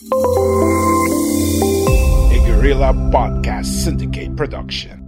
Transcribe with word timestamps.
A 0.00 0.04
Guerrilla 2.46 2.92
Podcast 3.10 3.66
Syndicate 3.66 4.36
production. 4.36 5.04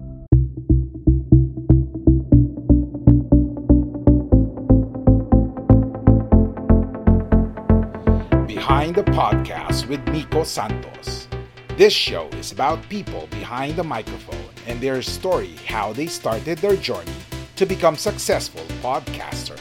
Behind 8.48 8.97
the 8.97 9.05
Podcast 9.05 9.87
with 9.87 10.05
Nico 10.09 10.42
Santos. 10.42 11.28
This 11.77 11.93
show 11.93 12.27
is 12.31 12.50
about 12.50 12.83
people 12.89 13.28
behind 13.31 13.77
the 13.77 13.84
microphone 13.84 14.50
and 14.67 14.81
their 14.81 15.03
story 15.03 15.55
how 15.69 15.93
they 15.93 16.09
started 16.09 16.59
their 16.59 16.75
journey 16.75 17.12
to 17.55 17.65
become 17.65 17.95
successful 17.95 18.65
podcaster. 18.83 19.56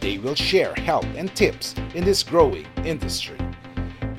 They 0.00 0.18
will 0.18 0.34
share 0.34 0.74
help 0.74 1.06
and 1.16 1.34
tips 1.34 1.74
in 1.94 2.04
this 2.04 2.22
growing 2.22 2.66
industry. 2.84 3.39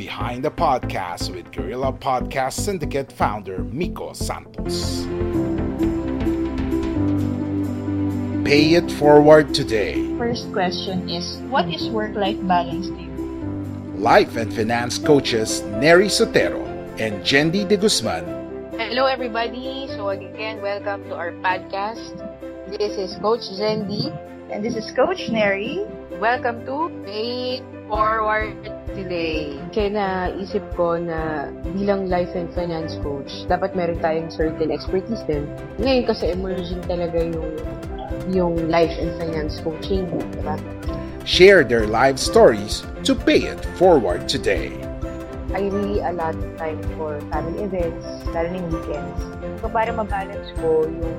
Behind 0.01 0.41
the 0.43 0.49
Podcast 0.49 1.29
with 1.29 1.51
Guerrilla 1.51 1.93
Podcast 1.93 2.53
Syndicate 2.53 3.11
founder 3.11 3.59
Miko 3.59 4.13
Santos. 4.13 5.05
Pay 8.41 8.81
it 8.81 8.89
forward 8.97 9.53
today. 9.53 10.01
First 10.17 10.51
question 10.53 11.07
is 11.07 11.37
What 11.53 11.69
is 11.69 11.85
work 11.93 12.15
life 12.15 12.41
balance 12.47 12.89
to 12.89 12.97
you? 12.97 13.13
Life 13.93 14.37
and 14.37 14.51
finance 14.51 14.97
coaches 14.97 15.61
Neri 15.77 16.09
Sotero 16.09 16.65
and 16.97 17.21
Jendi 17.21 17.61
De 17.69 17.77
Guzman 17.77 18.25
Hello, 18.81 19.05
everybody. 19.05 19.85
So, 19.93 20.09
again, 20.09 20.63
welcome 20.63 21.03
to 21.09 21.13
our 21.13 21.29
podcast. 21.45 22.17
This 22.73 22.97
is 22.97 23.21
Coach 23.21 23.45
Zendi. 23.53 24.09
And 24.49 24.65
this 24.65 24.73
is 24.73 24.89
Coach 24.97 25.29
Neri. 25.29 25.85
Welcome 26.17 26.65
to 26.65 26.89
Pay 27.05 27.61
It 27.61 27.80
Forward 27.91 28.55
today. 28.95 29.59
Kaya 29.75 29.91
naisip 29.91 30.63
ko 30.79 30.95
na 30.95 31.51
bilang 31.75 32.07
life 32.07 32.31
and 32.39 32.47
finance 32.55 32.95
coach, 33.03 33.43
dapat 33.51 33.75
meron 33.75 33.99
tayong 33.99 34.31
certain 34.31 34.71
expertise 34.71 35.19
din. 35.27 35.43
Ngayon 35.75 36.07
kasi 36.07 36.31
emerging 36.31 36.79
talaga 36.87 37.19
yung 37.19 37.51
yung 38.31 38.55
life 38.71 38.95
and 38.95 39.11
finance 39.19 39.59
coaching, 39.59 40.07
diba? 40.07 40.55
share 41.25 41.63
their 41.63 41.85
life 41.87 42.17
stories 42.17 42.83
to 43.03 43.15
pay 43.15 43.45
it 43.45 43.59
forward 43.77 44.27
today. 44.27 44.73
I 45.53 45.67
really 45.67 45.99
allot 45.99 46.39
time 46.57 46.79
for 46.95 47.19
family 47.27 47.67
events, 47.67 48.07
lalo 48.31 48.47
yung 48.55 48.71
weekends. 48.71 49.19
So, 49.59 49.67
para 49.67 49.91
mabalance 49.91 50.47
ko 50.63 50.87
yung 50.87 51.17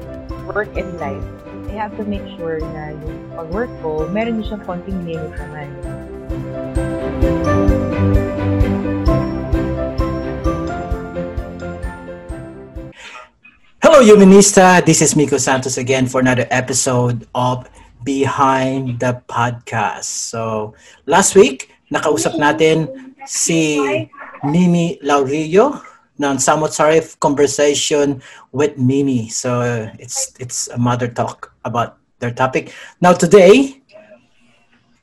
work 0.49 0.73
and 0.73 0.97
life, 0.97 1.27
I 1.69 1.77
have 1.77 1.93
to 2.01 2.05
make 2.09 2.25
sure 2.41 2.59
na 2.73 2.97
yung 2.97 3.19
pag-work 3.37 3.73
ko, 3.85 4.09
meron 4.09 4.41
din 4.41 4.49
siyang 4.49 4.65
konting 4.65 5.05
limit 5.05 5.37
naman. 5.37 5.69
Hello, 13.83 13.99
Humanista. 14.03 14.83
This 14.83 15.03
is 15.03 15.15
Miko 15.15 15.39
Santos 15.39 15.79
again 15.79 16.07
for 16.07 16.19
another 16.19 16.47
episode 16.51 17.27
of 17.35 17.69
Behind 18.03 18.99
the 18.99 19.23
Podcast. 19.31 20.11
So, 20.33 20.75
last 21.07 21.35
week, 21.39 21.71
nakausap 21.93 22.35
natin 22.35 22.91
si 23.27 23.79
Mimi 24.43 24.99
Laurillo 25.03 25.79
ng 26.19 26.39
Somewhat 26.43 26.75
Sorry 26.75 26.99
Conversation 27.23 28.19
with 28.51 28.75
Mimi. 28.75 29.31
So, 29.31 29.63
it's 29.99 30.35
it's 30.43 30.67
a 30.71 30.79
mother 30.79 31.07
talk 31.07 31.55
about 31.63 31.99
their 32.19 32.35
topic. 32.35 32.75
Now, 33.03 33.15
today, 33.15 33.82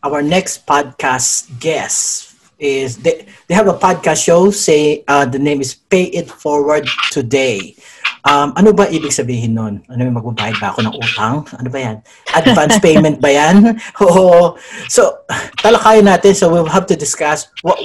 our 0.04 0.22
next 0.22 0.66
podcast 0.66 1.52
guest 1.60 2.36
is 2.60 2.98
they, 2.98 3.26
they 3.48 3.56
have 3.56 3.68
a 3.68 3.74
podcast 3.74 4.24
show 4.24 4.52
say 4.52 5.04
uh, 5.08 5.26
the 5.26 5.40
name 5.40 5.62
is 5.62 5.76
Pay 5.76 6.06
It 6.16 6.30
Forward 6.32 6.88
Today. 7.12 7.76
Um, 8.24 8.52
ano 8.56 8.72
ba 8.72 8.88
ibig 8.92 9.16
sabihin 9.16 9.56
nun? 9.56 9.84
Ano 9.88 10.04
yung 10.04 10.16
magbabayad 10.16 10.60
ba 10.60 10.76
ako 10.76 10.84
ng 10.88 10.96
utang? 11.00 11.36
Ano 11.56 11.68
ba 11.72 11.80
yan? 11.80 11.98
Advance 12.36 12.80
payment 12.84 13.24
ba 13.24 13.32
yan? 13.32 13.80
Oo. 14.04 14.60
So, 14.92 15.24
talakayan 15.64 16.08
natin. 16.08 16.36
So, 16.36 16.52
we'll 16.52 16.68
have 16.68 16.84
to 16.92 17.00
discuss 17.00 17.48
what, 17.64 17.80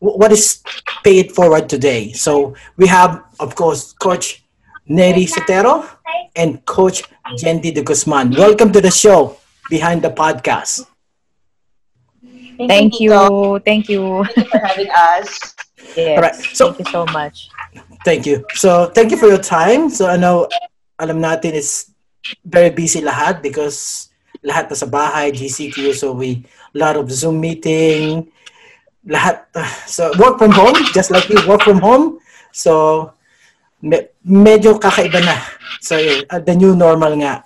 what 0.00 0.32
is 0.32 0.60
Pay 1.00 1.24
It 1.24 1.32
Forward 1.32 1.68
today. 1.68 2.12
So, 2.12 2.52
we 2.76 2.88
have, 2.92 3.24
of 3.40 3.56
course, 3.56 3.96
Coach 3.96 4.44
Neri 4.84 5.24
Sotero 5.24 5.88
and 6.36 6.60
Coach 6.68 7.04
Jendi 7.40 7.72
De 7.72 7.80
Guzman. 7.80 8.36
Welcome 8.36 8.76
to 8.76 8.84
the 8.84 8.92
show, 8.92 9.40
Behind 9.72 10.04
the 10.04 10.12
Podcast. 10.12 10.84
Thank 12.68 13.00
you. 13.00 13.60
Thank 13.64 13.88
you. 13.88 14.24
Thank 14.24 14.36
you 14.36 14.50
for 14.50 14.58
having 14.60 14.90
us. 14.90 15.54
Yes. 15.96 16.16
Alright, 16.16 16.36
so- 16.54 16.72
Thank 16.72 16.78
you 16.86 16.92
so 16.92 17.02
much. 17.12 17.36
Thank 18.04 18.24
you. 18.26 18.44
So, 18.56 18.88
thank 18.96 19.10
you 19.12 19.18
for 19.20 19.28
your 19.28 19.40
time. 19.42 19.90
So, 19.92 20.08
ano, 20.08 20.48
alam 20.96 21.20
natin 21.20 21.52
it's 21.52 21.92
very 22.44 22.70
busy 22.72 23.00
lahat 23.04 23.42
because 23.44 24.08
lahat 24.40 24.72
na 24.72 24.76
sa 24.76 24.88
bahay, 24.88 25.28
GCQ, 25.36 25.92
so 25.92 26.12
we, 26.16 26.40
a 26.72 26.78
lot 26.80 26.96
of 26.96 27.12
Zoom 27.12 27.40
meeting, 27.40 28.24
lahat. 29.04 29.44
uh, 29.52 29.68
So, 29.84 30.08
work 30.16 30.40
from 30.40 30.52
home, 30.56 30.76
just 30.96 31.12
like 31.12 31.28
you, 31.28 31.44
work 31.44 31.60
from 31.60 31.76
home. 31.80 32.16
So, 32.56 33.12
me- 33.84 34.08
medyo 34.24 34.80
kakaiba 34.80 35.20
na. 35.20 35.36
So, 35.84 36.00
uh, 36.32 36.40
the 36.40 36.56
new 36.56 36.72
normal 36.72 37.20
nga. 37.20 37.44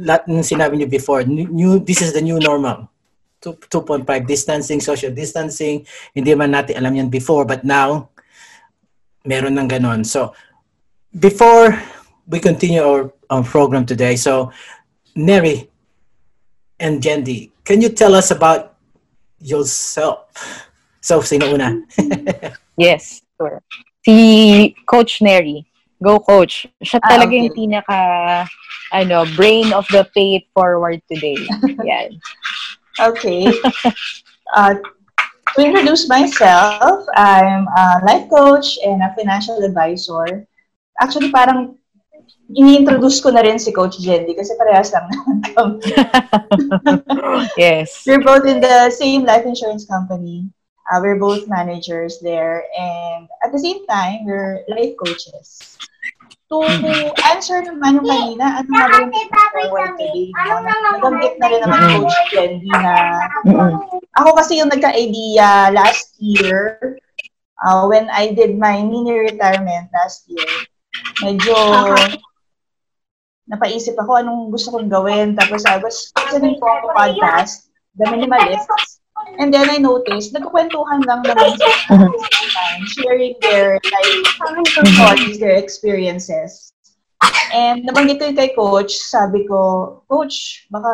Lahat 0.00 0.24
ng 0.32 0.40
sinabi 0.40 0.80
niyo 0.80 0.88
before, 0.88 1.24
new, 1.28 1.44
new- 1.52 1.82
this 1.84 2.00
is 2.00 2.16
the 2.16 2.24
new 2.24 2.40
normal. 2.40 2.88
Two- 3.40 3.56
2.5 3.56 4.04
distancing, 4.28 4.80
social 4.80 5.10
distancing. 5.10 5.86
Hindi 6.12 6.34
man 6.36 6.52
natin 6.52 6.76
alam 6.76 6.92
yan 6.94 7.08
before, 7.08 7.48
but 7.48 7.64
now, 7.64 8.12
meron 9.24 9.56
ng 9.56 9.68
ganon. 9.68 10.04
So, 10.04 10.36
before 11.12 11.72
we 12.28 12.38
continue 12.38 12.84
our, 12.84 13.12
our 13.32 13.42
program 13.42 13.84
today, 13.88 14.16
so, 14.16 14.52
Neri 15.16 15.68
and 16.78 17.00
Jendi, 17.02 17.50
can 17.64 17.80
you 17.80 17.88
tell 17.88 18.14
us 18.14 18.30
about 18.30 18.76
yourself? 19.40 20.28
So, 21.00 21.20
sino 21.24 21.48
una? 21.52 21.80
Yes, 22.80 23.20
sure. 23.36 23.60
Si 24.04 24.72
Coach 24.88 25.20
Neri. 25.20 25.64
Go, 26.00 26.16
Coach. 26.16 26.64
Siya 26.80 26.96
Ah, 27.04 27.12
talaga 27.12 27.28
okay. 27.36 27.44
yung 27.44 27.52
pinaka, 27.52 27.98
ano, 28.88 29.28
brain 29.36 29.68
of 29.76 29.84
the 29.92 30.00
Pay 30.16 30.40
It 30.40 30.46
Forward 30.56 31.04
today. 31.04 31.36
Yan. 31.84 32.16
Okay. 33.00 33.48
Uh, 34.50 34.74
to 35.54 35.62
introduce 35.62 36.08
myself, 36.08 37.06
I'm 37.16 37.66
a 37.70 38.02
life 38.04 38.28
coach 38.28 38.78
and 38.84 39.02
a 39.02 39.14
financial 39.14 39.62
advisor. 39.62 40.46
Actually, 41.00 41.30
parang 41.30 41.78
ini-introduce 42.50 43.22
ko 43.22 43.30
na 43.30 43.46
rin 43.46 43.62
si 43.62 43.70
Coach 43.70 44.02
Jendy 44.02 44.34
kasi 44.34 44.58
parehas 44.58 44.90
lang 44.90 45.06
naman 45.06 45.38
kami. 45.54 45.86
Yes. 47.60 48.02
We're 48.06 48.22
both 48.26 48.42
in 48.46 48.60
the 48.60 48.90
same 48.90 49.22
life 49.22 49.46
insurance 49.46 49.86
company. 49.86 50.50
Uh, 50.90 50.98
we're 50.98 51.18
both 51.22 51.46
managers 51.46 52.18
there. 52.18 52.66
And 52.74 53.30
at 53.46 53.54
the 53.54 53.62
same 53.62 53.86
time, 53.86 54.26
we're 54.26 54.66
life 54.66 54.98
coaches. 54.98 55.78
To 56.50 56.66
answer 57.30 57.62
naman 57.62 58.02
yung 58.02 58.10
kanina, 58.10 58.58
ano 58.58 58.68
nga 58.74 58.86
ba 58.90 58.96
yung 59.06 59.14
forward 59.54 59.94
today? 59.94 60.34
Nabanggit 60.34 61.34
na 61.38 61.46
rin 61.46 61.60
naman 61.62 61.78
ni 61.78 61.94
Coach 62.02 62.18
Jendy 62.34 62.70
na 62.74 62.94
ako 64.18 64.34
kasi 64.34 64.58
yung 64.58 64.66
nagka-idea 64.66 65.70
last 65.70 66.18
year 66.18 66.98
uh, 67.62 67.86
when 67.86 68.10
I 68.10 68.34
did 68.34 68.58
my 68.58 68.82
mini 68.82 69.30
retirement 69.30 69.94
last 69.94 70.26
year, 70.26 70.50
medyo 71.22 71.54
napaisip 73.46 73.94
ako 73.94 74.18
anong 74.18 74.50
gusto 74.50 74.74
kong 74.74 74.90
gawin. 74.90 75.38
Tapos 75.38 75.62
I 75.66 75.78
was 75.78 76.10
listening 76.18 76.58
po 76.58 76.66
ako 76.66 76.98
podcast, 76.98 77.70
The 77.94 78.10
Minimalists. 78.10 78.99
And 79.38 79.52
then 79.54 79.70
I 79.70 79.78
noticed, 79.78 80.34
nagkukwentuhan 80.34 81.06
lang 81.06 81.22
naman 81.22 81.54
sila 81.54 82.10
sharing 82.96 83.34
their 83.40 83.78
life 83.78 84.68
stories, 84.74 85.38
their 85.38 85.56
experiences. 85.56 86.72
And 87.52 87.84
nabanggit 87.84 88.18
ko 88.18 88.32
kay 88.32 88.50
coach, 88.56 88.96
sabi 88.96 89.44
ko, 89.44 90.02
coach, 90.08 90.66
baka 90.72 90.92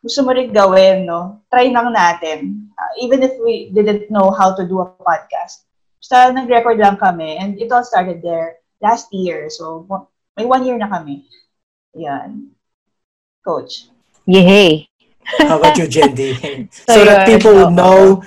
gusto 0.00 0.22
mo 0.22 0.30
rin 0.32 0.54
gawin, 0.54 1.04
no? 1.04 1.42
Try 1.50 1.74
lang 1.74 1.90
natin. 1.92 2.70
Uh, 2.72 2.92
even 3.02 3.22
if 3.22 3.34
we 3.42 3.74
didn't 3.74 4.10
know 4.10 4.30
how 4.30 4.54
to 4.54 4.62
do 4.62 4.80
a 4.80 4.88
podcast. 5.02 5.66
Basta 5.98 6.30
nag-record 6.30 6.78
lang 6.78 6.96
kami 6.96 7.36
and 7.36 7.58
it 7.58 7.70
all 7.74 7.82
started 7.82 8.22
there 8.22 8.62
last 8.78 9.10
year. 9.10 9.50
So, 9.50 9.84
may 10.38 10.46
one 10.46 10.62
year 10.62 10.78
na 10.78 10.86
kami. 10.86 11.26
Yan. 11.98 12.54
Coach. 13.42 13.90
Yay! 14.26 14.86
How 15.38 15.58
about 15.58 15.76
you, 15.76 15.86
Jendy? 15.86 16.72
So, 16.72 16.94
so 16.94 17.04
that 17.04 17.26
people 17.26 17.54
would 17.54 17.72
know. 17.72 18.22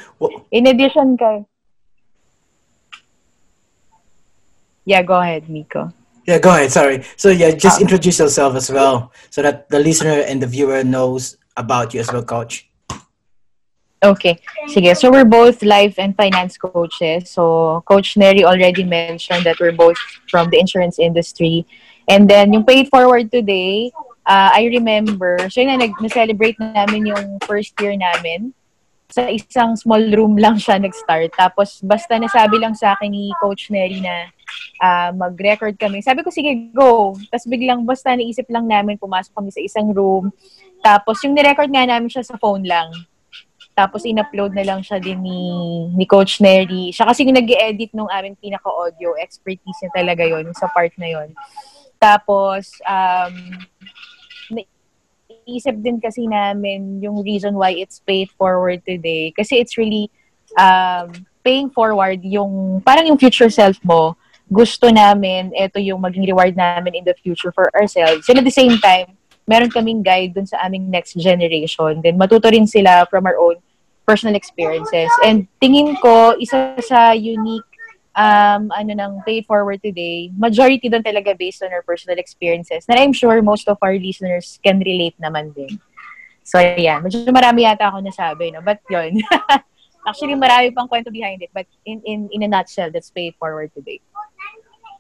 In 0.51 0.68
addition 0.68 1.18
kay... 1.18 1.46
Yeah, 4.86 5.04
go 5.04 5.19
ahead, 5.19 5.50
Miko. 5.50 5.94
Yeah, 6.25 6.40
go 6.40 6.50
ahead. 6.50 6.72
Sorry. 6.72 7.04
So 7.16 7.30
yeah, 7.30 7.51
just 7.51 7.80
Ah. 7.80 7.81
introduce 7.81 8.19
yourself 8.19 8.56
as 8.56 8.69
well, 8.69 9.12
so 9.30 9.42
that 9.42 9.69
the 9.69 9.80
listener 9.80 10.22
and 10.25 10.42
the 10.42 10.48
viewer 10.48 10.84
knows 10.84 11.38
about 11.57 11.94
you 11.94 12.01
as 12.01 12.12
well, 12.12 12.24
Coach. 12.24 12.69
Okay. 14.01 14.40
Sige. 14.72 14.96
So 14.96 15.12
we're 15.12 15.28
both 15.28 15.62
life 15.62 16.00
and 16.00 16.16
finance 16.16 16.56
coaches. 16.57 17.30
So 17.30 17.84
Coach 17.86 18.16
Neri 18.16 18.46
already 18.46 18.84
mentioned 18.84 19.44
that 19.44 19.60
we're 19.60 19.75
both 19.75 19.98
from 20.30 20.50
the 20.50 20.60
insurance 20.60 21.00
industry. 21.00 21.66
And 22.07 22.30
then 22.30 22.54
yung 22.54 22.63
paid 22.63 22.88
Forward 22.88 23.30
today, 23.30 23.92
uh, 24.30 24.50
I 24.54 24.70
remember, 24.70 25.50
so 25.50 25.58
yun 25.60 25.74
na, 25.74 25.81
nag- 25.81 25.98
na-celebrate 25.98 26.62
namin 26.62 27.10
yung 27.10 27.42
first 27.50 27.74
year 27.81 27.98
namin. 27.98 28.54
Sa 29.10 29.26
isang 29.26 29.74
small 29.74 30.06
room 30.14 30.38
lang 30.38 30.62
siya 30.62 30.78
nag-start. 30.78 31.34
Tapos 31.34 31.81
basta 31.81 32.14
nasabi 32.22 32.62
lang 32.62 32.78
sa 32.78 32.94
akin 32.94 33.10
ni 33.10 33.34
Coach 33.42 33.74
Neri 33.74 34.06
na 34.06 34.30
ah, 34.78 35.10
mag-record 35.10 35.74
kami. 35.81 36.06
Sabi 36.06 36.22
ko, 36.22 36.30
sige, 36.30 36.70
go. 36.78 37.18
Tapos 37.34 37.50
biglang 37.50 37.81
basta 37.90 38.14
naisip 38.14 38.46
lang 38.54 38.70
namin, 38.70 39.02
pumasok 39.02 39.34
kami 39.34 39.50
sa 39.50 39.66
isang 39.66 39.90
room. 39.98 40.30
Tapos 40.86 41.18
yung 41.25 41.34
nirecord 41.34 41.74
nga 41.74 41.90
namin 41.90 42.06
siya 42.06 42.22
sa 42.22 42.38
phone 42.38 42.70
lang. 42.70 42.94
Tapos 43.74 44.06
in-upload 44.06 44.54
na 44.54 44.62
lang 44.62 44.86
siya 44.86 45.02
din 45.02 45.25
ni, 45.25 45.42
ni 45.90 46.06
Coach 46.06 46.38
Neri. 46.38 46.94
Siya 46.94 47.10
kasi 47.10 47.25
yung 47.25 47.34
nag 47.34 47.50
edit 47.50 47.90
nung 47.98 48.14
aming 48.14 48.38
pinaka-audio. 48.38 49.18
Expertise 49.18 49.80
niya 49.82 49.92
talaga 50.06 50.22
yon 50.22 50.54
sa 50.54 50.70
part 50.70 50.94
na 51.02 51.18
yon. 51.18 51.34
Tapos, 51.98 52.78
um, 52.86 53.58
naisip 55.50 55.81
din 55.81 55.98
kasi 55.98 56.30
namin 56.30 57.01
yung 57.01 57.25
reason 57.25 57.57
why 57.57 57.74
it's 57.74 57.98
paid 58.06 58.30
forward 58.38 58.86
today. 58.86 59.34
Kasi 59.34 59.57
it's 59.57 59.74
really 59.78 60.13
um, 60.54 61.10
paying 61.42 61.74
forward 61.74 62.22
yung, 62.22 62.81
parang 62.86 63.10
yung 63.10 63.18
future 63.18 63.50
self 63.50 63.81
mo. 63.81 64.13
Gusto 64.50 64.94
namin, 64.94 65.50
ito 65.57 65.81
yung 65.81 66.01
maging 66.01 66.30
reward 66.30 66.54
namin 66.54 67.01
in 67.01 67.06
the 67.06 67.18
future 67.18 67.51
for 67.51 67.69
ourselves. 67.74 68.30
And 68.30 68.38
at 68.38 68.46
the 68.46 68.54
same 68.54 68.78
time, 68.78 69.18
meron 69.50 69.74
kaming 69.74 70.06
guide 70.06 70.38
dun 70.38 70.46
sa 70.46 70.62
aming 70.62 70.90
next 70.90 71.18
generation. 71.18 72.01
Then 72.06 72.22
matuto 72.22 72.54
rin 72.54 72.69
sila 72.69 73.10
from 73.10 73.25
our 73.25 73.38
own 73.38 73.57
personal 74.06 74.34
experiences. 74.34 75.10
And 75.25 75.46
tingin 75.62 75.98
ko, 76.01 76.34
isa 76.42 76.78
sa 76.81 77.13
unique 77.13 77.69
um, 78.19 78.68
ano 78.75 78.92
ng 78.92 79.12
pay 79.24 79.39
forward 79.48 79.80
today, 79.80 80.27
majority 80.36 80.92
doon 80.92 81.01
talaga 81.01 81.31
based 81.31 81.63
on 81.63 81.71
our 81.71 81.81
personal 81.88 82.19
experiences. 82.19 82.83
Na 82.92 83.00
I'm 83.00 83.16
sure 83.16 83.39
most 83.39 83.71
of 83.71 83.80
our 83.80 83.95
listeners 83.95 84.60
can 84.60 84.83
relate 84.83 85.16
naman 85.24 85.56
din. 85.56 85.80
So, 86.44 86.60
yan. 86.60 87.07
Medyo 87.07 87.31
marami 87.31 87.63
yata 87.63 87.88
ako 87.88 88.04
nasabi, 88.04 88.51
no? 88.51 88.60
But 88.60 88.83
yun. 88.92 89.24
Actually, 90.07 90.36
marami 90.36 90.75
pang 90.75 90.89
kwento 90.89 91.13
behind 91.13 91.39
it. 91.39 91.54
But 91.54 91.69
in, 91.86 92.01
in, 92.04 92.27
in 92.33 92.44
a 92.44 92.50
nutshell, 92.50 92.92
that's 92.92 93.13
pay 93.13 93.31
forward 93.39 93.71
today. 93.71 94.01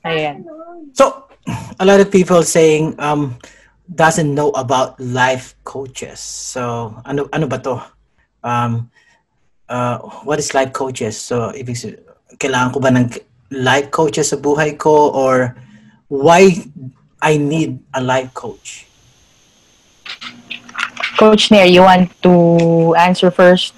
Ayan. 0.05 0.47
So, 0.95 1.27
a 1.79 1.83
lot 1.83 1.99
of 1.99 2.07
people 2.07 2.39
saying 2.43 2.95
um 3.03 3.35
doesn't 3.89 4.31
know 4.31 4.55
about 4.55 4.95
life 5.01 5.59
coaches. 5.67 6.21
So, 6.23 6.95
ano 7.03 7.27
ano 7.35 7.51
ba 7.51 7.59
to? 7.67 7.83
Um 8.45 8.87
uh, 9.67 9.99
what 10.23 10.39
is 10.39 10.55
life 10.55 10.71
coaches? 10.71 11.19
So, 11.19 11.51
ibig 11.51 11.75
kailangan 12.39 12.71
ko 12.71 12.79
ba 12.79 12.89
ng 12.95 13.11
life 13.51 13.91
coaches 13.91 14.31
sa 14.31 14.39
buhay 14.39 14.79
ko 14.79 15.11
or 15.11 15.59
why 16.07 16.55
I 17.19 17.35
need 17.35 17.83
a 17.91 17.99
life 17.99 18.31
coach? 18.31 18.87
Coach 21.19 21.51
Nair, 21.51 21.67
you 21.67 21.83
want 21.83 22.07
to 22.23 22.95
answer 22.95 23.27
first? 23.27 23.75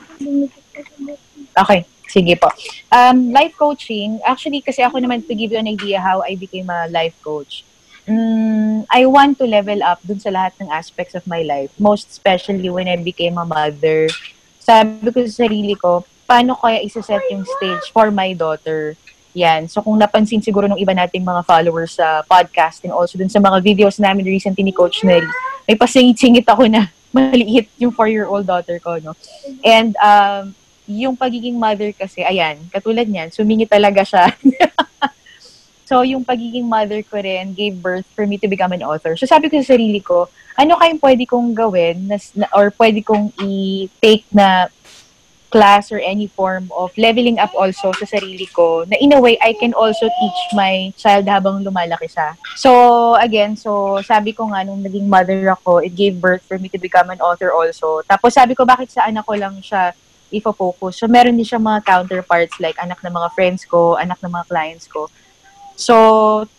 Okay, 1.58 1.90
sige 2.06 2.38
po. 2.38 2.54
Um, 2.94 3.34
life 3.34 3.58
coaching, 3.58 4.22
actually 4.22 4.62
kasi 4.62 4.86
ako 4.86 5.02
naman 5.02 5.26
to 5.26 5.34
give 5.34 5.50
you 5.50 5.58
an 5.58 5.66
idea 5.66 5.98
how 5.98 6.22
I 6.22 6.38
became 6.38 6.70
a 6.70 6.86
life 6.94 7.18
coach. 7.26 7.66
Mm, 8.06 8.86
I 8.94 9.10
want 9.10 9.42
to 9.42 9.50
level 9.50 9.82
up 9.82 10.06
dun 10.06 10.22
sa 10.22 10.30
lahat 10.30 10.54
ng 10.62 10.70
aspects 10.70 11.18
of 11.18 11.26
my 11.26 11.42
life, 11.42 11.74
most 11.82 12.14
especially 12.14 12.70
when 12.70 12.86
I 12.86 13.02
became 13.02 13.42
a 13.42 13.46
mother. 13.46 14.06
Sabi 14.62 15.10
ko 15.10 15.26
sa 15.26 15.50
sarili 15.50 15.74
ko, 15.74 16.06
paano 16.32 16.56
kaya 16.56 16.80
isa-set 16.80 17.28
yung 17.28 17.44
stage 17.44 17.92
for 17.92 18.08
my 18.08 18.32
daughter? 18.32 18.96
Yan. 19.36 19.68
So 19.68 19.84
kung 19.84 20.00
napansin 20.00 20.40
siguro 20.40 20.64
ng 20.72 20.80
iba 20.80 20.96
nating 20.96 21.28
mga 21.28 21.44
followers 21.44 22.00
sa 22.00 22.24
podcast 22.24 22.88
and 22.88 22.96
also 22.96 23.20
dun 23.20 23.28
sa 23.28 23.44
mga 23.44 23.60
videos 23.60 24.00
namin 24.00 24.24
recently 24.24 24.64
ni 24.64 24.72
Coach 24.72 25.04
Neri, 25.04 25.28
may 25.68 25.76
pasingit-singit 25.76 26.48
ako 26.48 26.72
na 26.72 26.88
maliit 27.16 27.68
yung 27.76 27.92
four-year-old 27.92 28.48
daughter 28.48 28.80
ko, 28.80 28.96
no? 29.04 29.12
And 29.60 29.92
um, 30.00 30.56
yung 30.88 31.20
pagiging 31.20 31.60
mother 31.60 31.92
kasi, 31.92 32.24
ayan, 32.24 32.64
katulad 32.72 33.12
niyan, 33.12 33.36
sumingi 33.36 33.68
talaga 33.68 34.08
siya. 34.08 34.32
so, 35.92 36.08
yung 36.08 36.24
pagiging 36.24 36.64
mother 36.64 37.04
ko 37.04 37.20
rin 37.20 37.52
gave 37.52 37.76
birth 37.76 38.08
for 38.16 38.24
me 38.24 38.40
to 38.40 38.48
become 38.48 38.72
an 38.72 38.84
author. 38.84 39.20
So, 39.20 39.28
sabi 39.28 39.52
ko 39.52 39.60
sa 39.60 39.76
sarili 39.76 40.00
ko, 40.00 40.32
ano 40.56 40.80
kayong 40.80 41.04
pwede 41.04 41.24
kong 41.28 41.52
gawin 41.52 42.08
na- 42.08 42.52
or 42.56 42.72
pwede 42.76 43.04
kong 43.04 43.32
i-take 43.40 44.28
na 44.32 44.72
class 45.52 45.92
or 45.92 46.00
any 46.00 46.26
form 46.26 46.72
of 46.72 46.96
leveling 46.96 47.38
up 47.38 47.52
also 47.54 47.92
sa 47.92 48.08
sarili 48.08 48.48
ko 48.56 48.88
na 48.88 48.96
in 49.04 49.12
a 49.12 49.20
way 49.20 49.36
I 49.44 49.52
can 49.54 49.76
also 49.76 50.08
teach 50.08 50.42
my 50.56 50.96
child 50.96 51.28
habang 51.28 51.62
lumalaki 51.68 52.08
siya. 52.08 52.40
So 52.56 53.14
again, 53.20 53.60
so 53.60 54.00
sabi 54.02 54.32
ko 54.32 54.48
nga 54.50 54.64
nung 54.64 54.80
naging 54.80 55.12
mother 55.12 55.52
ako, 55.52 55.84
it 55.84 55.94
gave 55.94 56.18
birth 56.18 56.42
for 56.48 56.56
me 56.58 56.72
to 56.72 56.80
become 56.80 57.12
an 57.12 57.20
author 57.20 57.52
also. 57.52 58.00
Tapos 58.08 58.40
sabi 58.40 58.56
ko 58.56 58.64
bakit 58.64 58.96
sa 58.96 59.06
anak 59.12 59.28
ko 59.28 59.36
lang 59.36 59.60
siya 59.60 59.92
ifo-focus. 60.32 61.04
So 61.04 61.12
meron 61.12 61.36
din 61.36 61.46
siya 61.46 61.60
mga 61.60 61.84
counterparts 61.84 62.56
like 62.64 62.80
anak 62.80 63.04
ng 63.04 63.12
mga 63.12 63.30
friends 63.36 63.68
ko, 63.68 64.00
anak 64.00 64.24
ng 64.24 64.32
mga 64.32 64.48
clients 64.48 64.88
ko. 64.88 65.12
So 65.76 65.96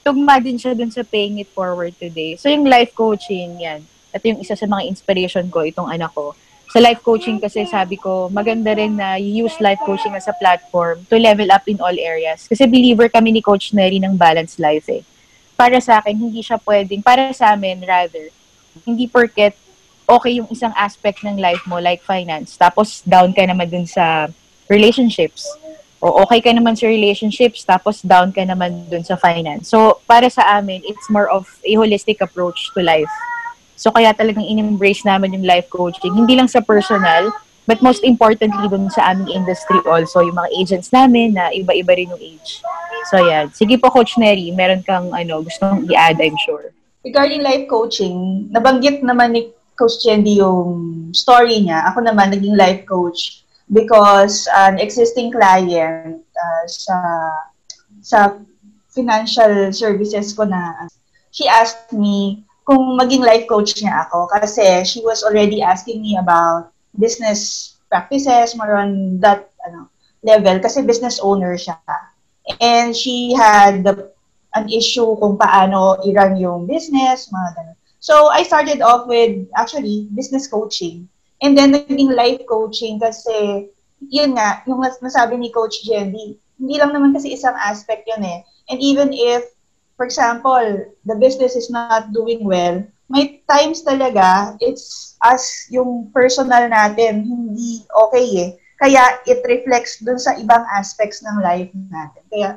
tugma 0.05 0.37
din 0.37 0.61
siya 0.61 0.77
dun 0.77 0.93
sa 0.93 1.01
paying 1.01 1.41
it 1.41 1.49
forward 1.57 1.97
today. 1.97 2.37
So 2.37 2.53
yung 2.53 2.69
life 2.69 2.93
coaching 2.93 3.57
yan. 3.65 3.89
Ito 4.13 4.29
yung 4.29 4.41
isa 4.45 4.53
sa 4.53 4.69
mga 4.69 4.85
inspiration 4.85 5.49
ko, 5.49 5.65
itong 5.65 5.89
anak 5.89 6.13
ko 6.13 6.37
sa 6.73 6.81
life 6.81 7.05
coaching 7.05 7.37
kasi 7.37 7.69
sabi 7.69 8.01
ko, 8.01 8.33
maganda 8.33 8.73
rin 8.73 8.97
na 8.97 9.21
use 9.21 9.53
life 9.61 9.77
coaching 9.85 10.17
as 10.17 10.25
a 10.25 10.33
platform 10.41 11.05
to 11.13 11.21
level 11.21 11.45
up 11.53 11.69
in 11.69 11.77
all 11.85 11.93
areas. 11.93 12.49
Kasi 12.49 12.65
believer 12.65 13.13
kami 13.13 13.29
ni 13.29 13.45
Coach 13.45 13.77
Neri 13.77 14.01
ng 14.01 14.17
balanced 14.17 14.57
life 14.57 14.89
eh. 14.89 15.05
Para 15.53 15.77
sa 15.85 16.01
akin, 16.01 16.17
hindi 16.17 16.41
siya 16.41 16.57
pwedeng, 16.65 17.05
para 17.05 17.29
sa 17.37 17.53
amin 17.53 17.85
rather, 17.85 18.33
hindi 18.89 19.05
porket 19.05 19.53
okay 20.09 20.41
yung 20.41 20.49
isang 20.49 20.73
aspect 20.73 21.21
ng 21.21 21.37
life 21.37 21.61
mo 21.69 21.77
like 21.77 22.01
finance, 22.01 22.57
tapos 22.57 23.05
down 23.05 23.37
ka 23.37 23.45
naman 23.45 23.69
dun 23.69 23.85
sa 23.85 24.33
relationships. 24.73 25.45
O 26.03 26.25
okay 26.25 26.41
ka 26.41 26.51
naman 26.51 26.75
sa 26.75 26.89
relationships, 26.89 27.63
tapos 27.69 28.01
down 28.01 28.33
ka 28.33 28.43
naman 28.49 28.89
dun 28.89 29.05
sa 29.05 29.15
finance. 29.21 29.69
So, 29.69 30.01
para 30.09 30.27
sa 30.33 30.59
amin, 30.59 30.83
it's 30.89 31.07
more 31.13 31.29
of 31.29 31.47
a 31.63 31.77
holistic 31.77 32.25
approach 32.25 32.73
to 32.75 32.81
life. 32.81 33.13
So 33.77 33.91
kaya 33.91 34.15
talagang 34.15 34.47
in-embrace 34.47 35.03
namin 35.05 35.35
yung 35.35 35.47
life 35.47 35.67
coaching, 35.73 36.15
hindi 36.15 36.39
lang 36.39 36.47
sa 36.47 36.61
personal, 36.63 37.33
but 37.67 37.83
most 37.83 38.03
importantly 38.05 38.67
dun 38.69 38.91
sa 38.91 39.15
aming 39.15 39.33
industry 39.33 39.79
also, 39.87 40.23
yung 40.23 40.39
mga 40.39 40.51
agents 40.55 40.91
namin 40.91 41.35
na 41.35 41.51
iba-iba 41.51 41.95
rin 41.97 42.13
yung 42.13 42.23
age. 42.23 42.63
So 43.11 43.19
yan. 43.19 43.51
Sige 43.55 43.79
po 43.79 43.91
Coach 43.91 44.15
Neri, 44.19 44.55
meron 44.55 44.83
kang 44.87 45.11
ano, 45.11 45.43
gustong 45.43 45.87
i-add, 45.91 46.21
I'm 46.23 46.39
sure. 46.47 46.71
Regarding 47.03 47.43
life 47.43 47.67
coaching, 47.67 48.47
nabanggit 48.55 49.03
naman 49.03 49.35
ni 49.35 49.51
Coach 49.75 49.99
Chendi 50.05 50.39
yung 50.39 51.11
story 51.11 51.67
niya. 51.67 51.83
Ako 51.91 52.07
naman, 52.07 52.31
naging 52.31 52.55
life 52.55 52.87
coach 52.87 53.43
because 53.73 54.47
an 54.53 54.79
existing 54.79 55.33
client 55.33 56.21
uh, 56.37 56.65
sa 56.69 56.97
sa 58.05 58.19
financial 58.93 59.73
services 59.73 60.37
ko 60.37 60.45
na 60.45 60.87
she 61.33 61.49
asked 61.49 61.91
me 61.97 62.45
kung 62.63 62.95
maging 62.95 63.27
life 63.27 63.47
coach 63.51 63.79
niya 63.83 64.07
ako 64.07 64.31
kasi 64.31 64.87
she 64.87 65.03
was 65.03 65.27
already 65.27 65.63
asking 65.63 66.03
me 66.03 66.15
about 66.19 66.71
business 66.95 67.75
practices 67.91 68.55
more 68.55 68.79
on 68.79 69.19
that 69.19 69.51
ano 69.67 69.93
level 70.23 70.63
kasi 70.63 70.83
business 70.87 71.19
owner 71.21 71.59
siya. 71.59 71.79
And 72.63 72.95
she 72.95 73.35
had 73.35 73.85
the, 73.85 74.11
an 74.55 74.71
issue 74.71 75.15
kung 75.19 75.39
paano 75.39 75.99
i-run 76.07 76.39
yung 76.39 76.67
business, 76.67 77.31
mga 77.31 77.49
ganun. 77.59 77.79
So, 78.03 78.35
I 78.35 78.43
started 78.43 78.83
off 78.83 79.07
with, 79.07 79.47
actually, 79.55 80.11
business 80.11 80.51
coaching. 80.51 81.07
And 81.39 81.55
then, 81.55 81.75
naging 81.75 82.15
life 82.19 82.43
coaching 82.51 82.99
kasi, 82.99 83.71
yun 84.11 84.35
nga, 84.35 84.67
yung 84.67 84.83
nasabi 84.83 85.39
ni 85.39 85.55
Coach 85.55 85.87
Jenny, 85.87 86.35
hindi 86.59 86.75
lang 86.79 86.91
naman 86.91 87.15
kasi 87.15 87.35
isang 87.35 87.55
aspect 87.55 88.11
yun 88.11 88.27
eh. 88.27 88.43
And 88.71 88.83
even 88.83 89.15
if, 89.15 89.47
for 89.97 90.05
example, 90.07 90.87
the 91.05 91.17
business 91.17 91.57
is 91.57 91.71
not 91.71 92.13
doing 92.13 92.45
well, 92.45 92.85
may 93.13 93.45
times 93.45 93.85
talaga, 93.85 94.57
it's 94.65 95.17
as 95.21 95.69
yung 95.69 96.09
personal 96.17 96.65
natin, 96.69 97.29
hindi 97.29 97.85
okay 98.09 98.27
eh. 98.41 98.51
Kaya 98.81 99.21
it 99.29 99.45
reflects 99.47 100.01
dun 100.03 100.19
sa 100.19 100.35
ibang 100.41 100.65
aspects 100.75 101.23
ng 101.23 101.39
life 101.45 101.71
natin. 101.93 102.25
Kaya 102.33 102.51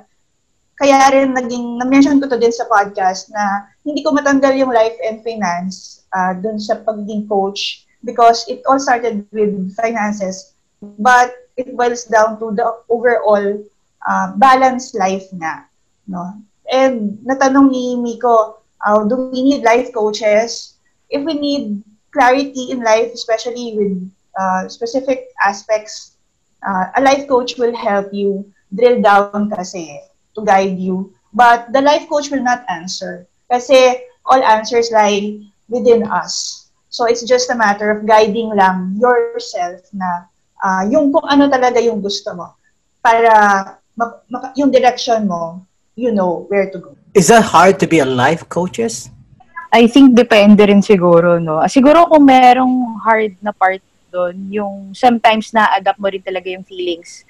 kaya 0.75 1.07
rin 1.11 1.31
naging, 1.31 1.79
na-mention 1.79 2.19
ko 2.19 2.27
to 2.27 2.39
din 2.39 2.51
sa 2.51 2.67
podcast 2.67 3.31
na 3.31 3.71
hindi 3.87 4.03
ko 4.03 4.11
matanggal 4.11 4.55
yung 4.59 4.75
life 4.75 4.95
and 5.07 5.23
finance 5.23 6.03
uh, 6.11 6.35
dun 6.35 6.59
sa 6.59 6.83
pagiging 6.83 7.27
coach 7.31 7.87
because 8.03 8.43
it 8.51 8.59
all 8.67 8.79
started 8.79 9.23
with 9.31 9.55
finances 9.79 10.55
but 10.99 11.31
it 11.55 11.71
boils 11.79 12.03
down 12.11 12.35
to 12.39 12.51
the 12.51 12.67
overall 12.91 13.55
uh, 14.03 14.27
balanced 14.35 14.99
life 14.99 15.31
na. 15.31 15.63
No? 16.11 16.43
And 16.71 17.19
natanong 17.25 17.71
ni 17.71 17.95
Miko, 17.95 18.61
uh, 18.81 19.03
do 19.05 19.29
we 19.29 19.41
need 19.43 19.63
life 19.63 19.93
coaches? 19.93 20.77
If 21.09 21.23
we 21.23 21.37
need 21.37 21.83
clarity 22.11 22.71
in 22.71 22.81
life, 22.81 23.13
especially 23.13 23.77
with 23.77 23.95
uh, 24.39 24.67
specific 24.67 25.29
aspects, 25.43 26.17
uh, 26.65 26.91
a 26.95 27.01
life 27.01 27.27
coach 27.27 27.57
will 27.57 27.75
help 27.75 28.13
you 28.13 28.47
drill 28.73 29.01
down 29.01 29.51
kasi 29.51 30.01
to 30.33 30.41
guide 30.41 30.79
you. 30.79 31.13
But 31.35 31.71
the 31.71 31.81
life 31.81 32.07
coach 32.07 32.31
will 32.31 32.43
not 32.43 32.63
answer 32.71 33.27
kasi 33.51 34.07
all 34.25 34.41
answers 34.41 34.89
lie 34.89 35.43
within 35.69 36.07
us. 36.07 36.65
So 36.89 37.05
it's 37.05 37.23
just 37.27 37.51
a 37.51 37.59
matter 37.59 37.91
of 37.91 38.07
guiding 38.07 38.55
lang 38.55 38.95
yourself 38.95 39.83
na 39.91 40.31
uh, 40.63 40.87
yung 40.87 41.11
kung 41.11 41.27
ano 41.27 41.51
talaga 41.51 41.83
yung 41.83 41.99
gusto 41.99 42.31
mo 42.33 42.55
para 43.03 43.77
yung 44.55 44.71
direction 44.71 45.27
mo, 45.27 45.61
you 45.95 46.11
know 46.11 46.45
where 46.51 46.69
to 46.69 46.77
go. 46.79 46.95
Is 47.15 47.31
that 47.31 47.43
hard 47.43 47.79
to 47.79 47.87
be 47.87 47.99
a 47.99 48.05
life 48.05 48.47
coaches? 48.51 49.09
I 49.71 49.87
think 49.87 50.15
depende 50.15 50.67
rin 50.67 50.83
siguro, 50.83 51.39
no? 51.39 51.63
Siguro 51.67 52.07
kung 52.07 52.27
merong 52.27 52.99
hard 53.03 53.35
na 53.39 53.51
part 53.51 53.83
doon, 54.11 54.35
yung 54.51 54.73
sometimes 54.95 55.51
na-adapt 55.51 55.99
mo 55.99 56.07
rin 56.07 56.23
talaga 56.23 56.47
yung 56.47 56.63
feelings 56.63 57.23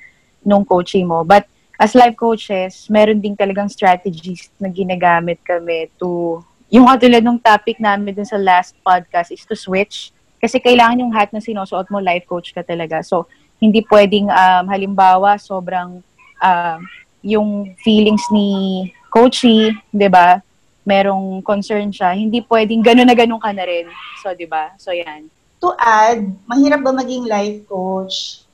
nung 0.46 0.66
coaching 0.66 1.06
mo. 1.10 1.26
But 1.26 1.50
as 1.82 1.98
life 1.98 2.14
coaches, 2.18 2.86
meron 2.90 3.22
din 3.22 3.34
talagang 3.34 3.70
strategies 3.70 4.54
na 4.62 4.70
ginagamit 4.70 5.42
kami 5.42 5.90
to, 5.98 6.42
yung 6.70 6.86
katulad 6.86 7.22
ng 7.26 7.42
topic 7.42 7.82
namin 7.82 8.14
dun 8.14 8.30
sa 8.30 8.38
last 8.38 8.78
podcast 8.86 9.34
is 9.34 9.46
to 9.46 9.58
switch. 9.58 10.14
Kasi 10.38 10.62
kailangan 10.62 11.02
yung 11.02 11.14
hat 11.14 11.34
na 11.34 11.42
sinusuot 11.42 11.90
mo, 11.90 11.98
life 11.98 12.30
coach 12.30 12.54
ka 12.54 12.62
talaga. 12.62 13.02
So, 13.02 13.26
hindi 13.58 13.82
pwedeng, 13.90 14.30
um, 14.30 14.66
halimbawa, 14.70 15.42
sobrang, 15.42 16.06
um, 16.42 16.80
yung 17.26 17.74
feelings 17.82 18.22
ni 18.30 18.86
coachy, 19.10 19.74
'di 19.90 20.08
ba? 20.14 20.38
Merong 20.86 21.42
concern 21.42 21.90
siya, 21.90 22.14
hindi 22.14 22.46
pwedeng 22.46 22.86
gano'n 22.86 23.10
na 23.10 23.18
gano'n 23.18 23.42
ka 23.42 23.50
na 23.50 23.66
rin. 23.66 23.90
So, 24.22 24.30
'di 24.38 24.46
ba? 24.46 24.78
So, 24.78 24.94
'yan. 24.94 25.26
To 25.66 25.74
add, 25.82 26.22
mahirap 26.46 26.86
ba 26.86 26.94
maging 26.94 27.26
life 27.26 27.66
coach? 27.66 28.46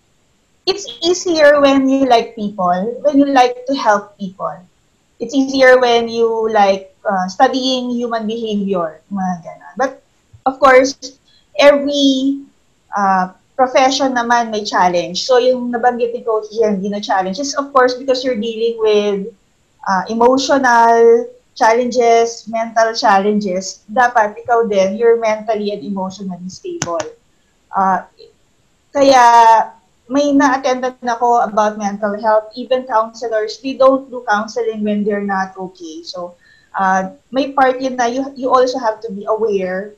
It's 0.64 0.88
easier 1.04 1.60
when 1.60 1.90
you 1.90 2.08
like 2.08 2.38
people, 2.38 2.96
when 3.04 3.20
you 3.20 3.28
like 3.28 3.68
to 3.68 3.74
help 3.76 4.16
people. 4.16 4.56
It's 5.20 5.36
easier 5.36 5.82
when 5.82 6.08
you 6.08 6.50
like 6.54 6.96
uh, 7.04 7.28
studying 7.28 7.92
human 7.92 8.30
behavior, 8.30 9.02
mga 9.12 9.34
ganun. 9.44 9.74
But, 9.76 9.92
of 10.46 10.62
course, 10.62 10.96
every 11.58 12.46
uh, 12.94 13.34
profession 13.62 14.18
naman 14.18 14.50
may 14.50 14.66
challenge. 14.66 15.22
So, 15.22 15.38
yung 15.38 15.70
nabanggit 15.70 16.18
ni 16.18 16.26
Coach 16.26 16.50
Jen, 16.50 16.82
na 16.82 16.98
challenge 16.98 17.38
is, 17.38 17.54
of 17.54 17.70
course, 17.70 17.94
because 17.94 18.26
you're 18.26 18.42
dealing 18.42 18.82
with 18.82 19.30
uh, 19.86 20.04
emotional 20.10 21.30
challenges, 21.54 22.50
mental 22.50 22.90
challenges, 22.98 23.86
dapat 23.86 24.34
ikaw 24.42 24.66
din, 24.66 24.98
you're 24.98 25.22
mentally 25.22 25.70
and 25.70 25.86
emotionally 25.86 26.50
stable. 26.50 27.06
Uh, 27.70 28.02
kaya 28.90 29.22
may 30.10 30.34
na-attendan 30.34 30.98
ako 31.06 31.46
about 31.46 31.78
mental 31.78 32.18
health. 32.18 32.50
Even 32.58 32.90
counselors, 32.90 33.62
they 33.62 33.78
don't 33.78 34.10
do 34.10 34.26
counseling 34.26 34.82
when 34.82 35.06
they're 35.06 35.24
not 35.24 35.54
okay. 35.54 36.02
So, 36.02 36.34
uh, 36.74 37.14
may 37.30 37.54
part 37.54 37.78
yun 37.78 37.94
na 37.94 38.10
you, 38.10 38.26
you 38.34 38.50
also 38.50 38.82
have 38.82 38.98
to 39.06 39.14
be 39.14 39.30
aware 39.30 39.94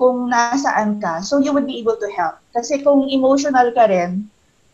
kung 0.00 0.32
nasaan 0.32 0.96
ka. 0.96 1.20
So, 1.20 1.44
you 1.44 1.52
would 1.52 1.68
be 1.68 1.76
able 1.84 2.00
to 2.00 2.08
help. 2.16 2.40
Kasi 2.56 2.80
kung 2.80 3.04
emotional 3.12 3.68
ka 3.76 3.84
rin, 3.84 4.24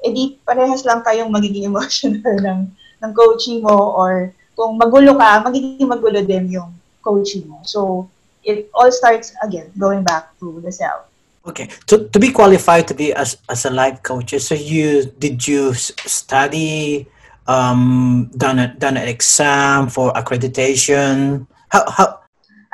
edi 0.06 0.38
parehas 0.46 0.86
lang 0.86 1.02
kayong 1.02 1.34
magiging 1.34 1.66
emotional 1.72 2.22
ng, 2.22 2.70
ng 3.02 3.10
coaching 3.10 3.66
mo 3.66 3.90
or 3.98 4.30
kung 4.54 4.78
magulo 4.78 5.18
ka, 5.18 5.42
magiging 5.42 5.90
magulo 5.90 6.22
din 6.22 6.46
yung 6.54 6.70
coaching 7.02 7.50
mo. 7.50 7.58
So, 7.66 8.06
it 8.46 8.70
all 8.70 8.94
starts 8.94 9.34
again, 9.42 9.74
going 9.74 10.06
back 10.06 10.30
to 10.38 10.62
the 10.62 10.70
self. 10.70 11.10
Okay. 11.46 11.66
To, 11.90 12.06
to 12.10 12.18
be 12.18 12.30
qualified 12.30 12.86
to 12.88 12.94
be 12.94 13.12
as, 13.12 13.38
as 13.50 13.66
a 13.66 13.70
life 13.70 14.02
coach, 14.02 14.30
so 14.38 14.54
you 14.54 15.10
did 15.18 15.46
you 15.46 15.74
study, 15.74 17.06
um, 17.46 18.30
done 18.36 18.58
a, 18.58 18.74
done 18.74 18.96
an 18.96 19.06
exam 19.06 19.90
for 19.90 20.12
accreditation? 20.14 21.46
How, 21.68 21.90
how, 21.90 22.25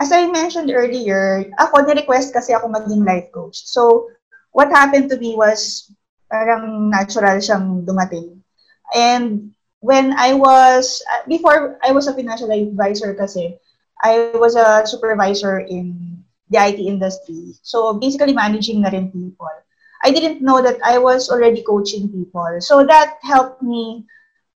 As 0.03 0.11
I 0.11 0.27
mentioned 0.27 0.75
earlier, 0.75 1.47
ako, 1.63 1.87
ni-request 1.87 2.35
kasi 2.35 2.51
ako 2.51 2.75
maging 2.75 3.07
life 3.07 3.31
coach. 3.31 3.63
So, 3.63 4.11
what 4.51 4.75
happened 4.75 5.07
to 5.15 5.17
me 5.23 5.39
was, 5.39 5.87
parang 6.27 6.91
natural 6.91 7.39
siyang 7.39 7.87
dumating. 7.87 8.43
And 8.91 9.55
when 9.79 10.11
I 10.19 10.35
was, 10.35 10.99
uh, 11.07 11.23
before 11.31 11.79
I 11.87 11.95
was 11.95 12.11
a 12.11 12.17
financial 12.19 12.51
advisor 12.51 13.15
kasi, 13.15 13.55
I 14.03 14.35
was 14.35 14.59
a 14.59 14.83
supervisor 14.83 15.63
in 15.63 16.19
the 16.51 16.59
IT 16.59 16.83
industry. 16.83 17.55
So 17.63 17.95
basically 17.95 18.35
managing 18.35 18.83
na 18.83 18.91
rin 18.91 19.15
people. 19.15 19.55
I 20.03 20.11
didn't 20.11 20.43
know 20.43 20.61
that 20.61 20.83
I 20.83 20.99
was 20.99 21.31
already 21.31 21.63
coaching 21.63 22.11
people. 22.11 22.59
So 22.59 22.83
that 22.85 23.23
helped 23.23 23.63
me, 23.63 24.05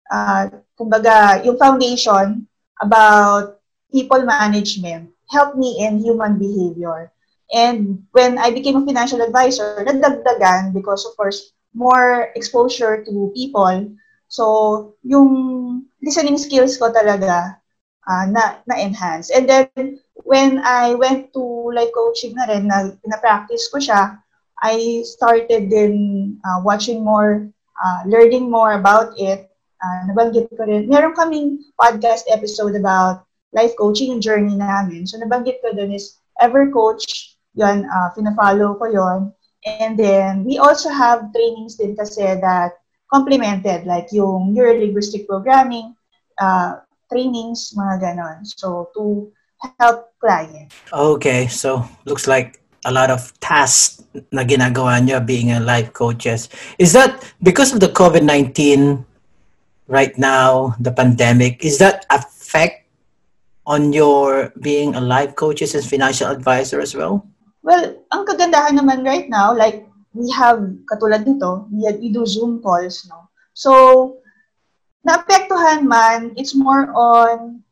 uh, 0.08 0.48
kumbaga, 0.80 1.44
yung 1.44 1.60
foundation 1.60 2.48
about 2.80 3.60
people 3.92 4.24
management 4.24 5.13
helped 5.34 5.58
me 5.58 5.82
in 5.82 5.98
human 5.98 6.38
behavior. 6.38 7.12
And 7.52 8.06
when 8.14 8.38
I 8.38 8.54
became 8.54 8.78
a 8.78 8.86
financial 8.86 9.20
advisor, 9.20 9.82
nadagdagan 9.82 10.72
because 10.74 11.04
of 11.06 11.16
course, 11.18 11.52
more 11.74 12.30
exposure 12.34 13.02
to 13.04 13.32
people, 13.34 13.90
So, 14.28 14.94
yung 15.06 15.30
listening 16.02 16.38
skills 16.38 16.78
ko 16.80 16.90
talaga 16.90 17.62
uh, 18.08 18.26
na, 18.30 18.58
na-enhance. 18.66 19.30
And 19.30 19.48
then, 19.48 19.98
when 20.24 20.58
I 20.58 20.94
went 20.94 21.32
to 21.34 21.44
life 21.70 21.92
coaching 21.94 22.34
na 22.34 22.44
rin, 22.50 22.66
na, 22.66 22.90
na-practice 23.06 23.68
ko 23.70 23.78
siya, 23.78 24.18
I 24.58 25.02
started 25.06 25.70
din 25.70 25.94
uh, 26.42 26.60
watching 26.66 27.04
more, 27.04 27.46
uh, 27.78 28.00
learning 28.08 28.50
more 28.50 28.74
about 28.74 29.14
it. 29.20 29.50
Uh, 29.78 30.10
nabanggit 30.10 30.50
ko 30.50 30.64
rin. 30.66 30.88
Meron 30.88 31.14
kaming 31.14 31.62
podcast 31.78 32.26
episode 32.32 32.74
about 32.74 33.28
life 33.54 33.72
coaching, 33.78 34.20
journey 34.20 34.58
namin. 34.58 35.06
So, 35.06 35.16
nabanggit 35.22 35.62
ko 35.62 35.72
dun 35.72 35.94
is 35.94 36.18
Ever 36.42 36.68
Coach, 36.74 37.38
yun, 37.54 37.86
uh, 37.86 38.10
pinafollow 38.12 38.76
ko 38.76 38.90
yon 38.90 39.20
And 39.64 39.96
then, 39.96 40.44
we 40.44 40.58
also 40.58 40.90
have 40.90 41.32
trainings 41.32 41.78
din 41.80 41.96
kasi 41.96 42.36
that 42.42 42.76
complemented, 43.08 43.86
like 43.86 44.10
yung 44.12 44.52
neuro-linguistic 44.52 45.30
programming, 45.30 45.94
uh, 46.42 46.82
trainings, 47.08 47.72
mga 47.78 48.02
ganon. 48.02 48.42
So, 48.44 48.90
to 48.98 49.30
help 49.80 50.12
client. 50.20 50.74
Okay, 50.92 51.46
so 51.48 51.86
looks 52.04 52.26
like 52.26 52.60
a 52.84 52.92
lot 52.92 53.08
of 53.08 53.32
tasks 53.40 54.04
na 54.28 54.44
ginagawa 54.44 55.00
niyo 55.00 55.24
being 55.24 55.52
a 55.52 55.60
life 55.60 55.92
coaches. 55.96 56.52
Is 56.76 56.92
that 56.92 57.24
because 57.40 57.72
of 57.72 57.80
the 57.80 57.88
COVID-19 57.88 59.00
right 59.88 60.12
now, 60.18 60.76
the 60.80 60.92
pandemic, 60.92 61.64
is 61.64 61.78
that 61.78 62.04
affect 62.10 62.83
on 63.66 63.92
your 63.92 64.52
being 64.60 64.94
a 64.94 65.00
life 65.00 65.34
coaches 65.36 65.74
and 65.74 65.84
financial 65.84 66.28
advisor 66.28 66.80
as 66.80 66.94
well? 66.94 67.24
Well, 67.64 67.96
ang 68.12 68.28
kagandahan 68.28 68.76
naman 68.76 69.08
right 69.08 69.28
now, 69.28 69.56
like 69.56 69.88
we 70.12 70.28
have, 70.36 70.60
katulad 70.84 71.24
nito, 71.24 71.64
we, 71.72 71.88
we 71.96 72.08
do 72.12 72.28
Zoom 72.28 72.60
calls, 72.60 73.08
no? 73.08 73.28
So, 73.56 74.20
naapektuhan 75.08 75.88
man, 75.88 76.36
it's 76.36 76.54
more 76.54 76.92
on 76.92 77.64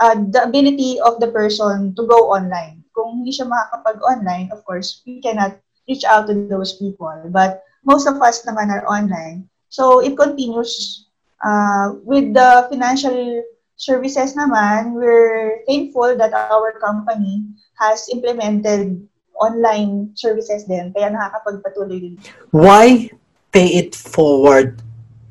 uh, 0.00 0.16
the 0.32 0.42
ability 0.42 1.00
of 1.00 1.20
the 1.20 1.28
person 1.28 1.94
to 1.94 2.02
go 2.08 2.32
online. 2.32 2.80
Kung 2.96 3.20
hindi 3.20 3.36
siya 3.36 3.44
makakapag-online, 3.44 4.48
of 4.56 4.64
course, 4.64 5.04
we 5.04 5.20
cannot 5.20 5.60
reach 5.84 6.04
out 6.08 6.26
to 6.32 6.48
those 6.48 6.80
people. 6.80 7.12
But 7.28 7.60
most 7.84 8.08
of 8.08 8.16
us 8.24 8.40
naman 8.48 8.72
are 8.72 8.88
online. 8.88 9.52
So, 9.68 10.00
it 10.00 10.16
continues. 10.16 11.04
Uh, 11.44 12.00
with 12.08 12.32
the 12.32 12.64
financial 12.72 13.44
services 13.76 14.34
naman, 14.34 14.96
we're 14.96 15.62
thankful 15.68 16.16
that 16.16 16.32
our 16.32 16.64
company 16.80 17.44
has 17.68 18.08
implemented 18.08 19.04
online 19.36 20.10
services 20.16 20.64
din, 20.64 20.90
kaya 20.96 21.12
nakakapagpatuloy 21.12 22.00
din. 22.00 22.14
Why 22.50 23.12
pay 23.52 23.68
it 23.76 23.92
forward 23.94 24.80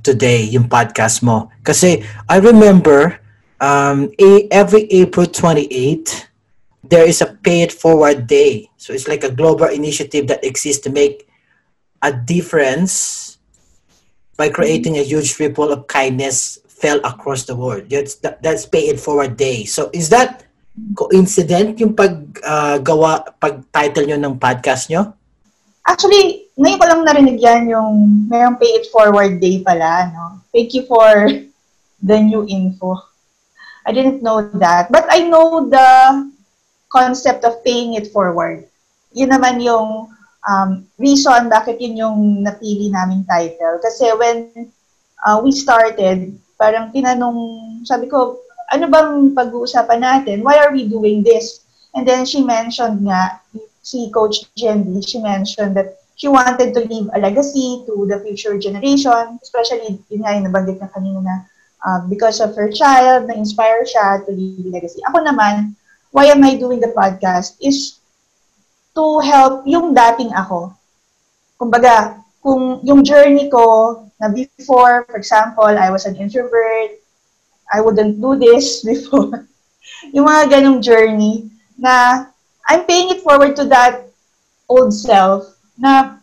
today, 0.05 0.45
yung 0.45 0.69
podcast 0.69 1.25
mo? 1.25 1.49
Kasi 1.65 2.05
I 2.29 2.37
remember 2.37 3.19
um, 3.59 4.13
a- 4.21 4.47
every 4.53 4.85
April 4.93 5.25
28, 5.25 6.29
there 6.85 7.07
is 7.07 7.21
a 7.21 7.33
pay 7.33 7.65
it 7.65 7.73
forward 7.73 8.27
day. 8.29 8.69
So 8.77 8.93
it's 8.93 9.07
like 9.09 9.23
a 9.23 9.33
global 9.33 9.67
initiative 9.67 10.27
that 10.29 10.45
exists 10.45 10.83
to 10.85 10.91
make 10.93 11.25
a 12.01 12.13
difference 12.13 13.37
by 14.37 14.49
creating 14.49 14.97
a 14.97 15.03
huge 15.03 15.39
ripple 15.39 15.71
of 15.71 15.87
kindness 15.87 16.59
fell 16.75 17.00
across 17.08 17.48
the 17.48 17.55
world. 17.55 17.89
That's, 17.89 18.15
that, 18.22 18.44
that's 18.44 18.65
pay 18.67 18.91
it 18.91 19.00
forward 19.00 19.38
day. 19.39 19.63
So 19.63 19.89
is 19.94 20.12
that 20.12 20.44
coincident 20.96 21.79
yung 21.79 21.96
paggawa, 21.96 23.12
uh, 23.24 23.32
pag-title 23.39 24.12
nyo 24.12 24.17
ng 24.20 24.36
podcast 24.36 24.91
nyo? 24.91 25.15
Actually, 25.88 26.51
ngayon 26.60 26.79
ko 26.79 26.86
lang 26.88 27.01
narinig 27.08 27.39
yan 27.39 27.72
yung 27.72 28.27
mayroong 28.27 28.60
pay 28.60 28.75
it 28.75 28.91
forward 28.91 29.39
day 29.39 29.63
pala, 29.63 30.12
no? 30.12 30.44
Thank 30.51 30.75
you 30.75 30.84
for 30.84 31.32
the 32.08 32.17
new 32.20 32.44
info. 32.48 33.00
I 33.86 33.94
didn't 33.94 34.25
know 34.25 34.41
that. 34.60 34.91
But 34.91 35.05
I 35.08 35.24
know 35.29 35.70
the 35.70 36.32
concept 36.91 37.46
of 37.46 37.63
paying 37.63 37.94
it 37.94 38.10
forward. 38.12 38.65
Yun 39.13 39.29
naman 39.29 39.62
yung 39.62 40.10
um, 40.44 40.70
reason 40.98 41.48
bakit 41.48 41.79
yun 41.79 41.96
yung 41.96 42.20
napili 42.41 42.89
naming 42.89 43.24
title. 43.29 43.77
Kasi 43.79 44.10
when 44.17 44.72
uh, 45.22 45.39
we 45.39 45.53
started, 45.53 46.34
parang 46.55 46.91
tinanong, 46.91 47.38
sabi 47.88 48.07
ko, 48.07 48.39
ano 48.71 48.89
bang 48.89 49.35
pag-uusapan 49.35 50.01
natin? 50.01 50.41
Why 50.41 50.57
are 50.59 50.74
we 50.74 50.89
doing 50.89 51.21
this? 51.21 51.62
And 51.93 52.03
then 52.03 52.25
she 52.25 52.43
mentioned 52.43 53.05
nga, 53.05 53.39
si 53.85 54.09
Coach 54.09 54.50
Jendy, 54.57 55.05
she 55.05 55.21
mentioned 55.21 55.77
that 55.77 56.01
she 56.15 56.27
wanted 56.27 56.74
to 56.74 56.81
leave 56.88 57.12
a 57.13 57.19
legacy 57.19 57.83
to 57.85 58.07
the 58.07 58.19
future 58.24 58.57
generation, 58.57 59.38
especially, 59.43 60.00
yun 60.09 60.24
nga 60.24 60.33
yung 60.33 60.47
nabanggit 60.50 60.79
na 60.81 60.89
kanina 60.89 61.19
na 61.21 61.35
uh, 61.85 62.00
because 62.07 62.41
of 62.41 62.55
her 62.55 62.71
child, 62.71 63.27
na-inspire 63.27 63.85
siya 63.85 64.25
to 64.25 64.31
leave 64.31 64.65
a 64.65 64.71
legacy. 64.74 65.03
Ako 65.12 65.21
naman, 65.21 65.75
why 66.15 66.31
am 66.31 66.41
I 66.41 66.55
doing 66.55 66.79
the 66.79 66.95
podcast 66.95 67.59
is 67.59 68.00
to 68.95 69.19
help 69.19 69.67
yung 69.67 69.91
dating 69.91 70.31
ako. 70.31 70.71
Kumbaga, 71.59 72.24
kung 72.39 72.79
yung 72.88 73.03
journey 73.03 73.51
ko 73.51 74.04
na 74.22 74.31
before, 74.31 75.03
for 75.10 75.17
example, 75.17 75.65
I 75.67 75.91
was 75.91 76.05
an 76.05 76.15
introvert, 76.15 77.00
I 77.72 77.81
wouldn't 77.81 78.22
do 78.22 78.36
this 78.36 78.81
before. 78.88 79.48
yung 80.13 80.25
mga 80.25 80.50
ganong 80.50 80.81
journey 80.81 81.50
na 81.77 82.25
I'm 82.65 82.86
paying 82.89 83.13
it 83.13 83.22
forward 83.22 83.53
to 83.62 83.65
that 83.69 84.10
old 84.65 84.89
self 84.89 85.45
na 85.77 86.17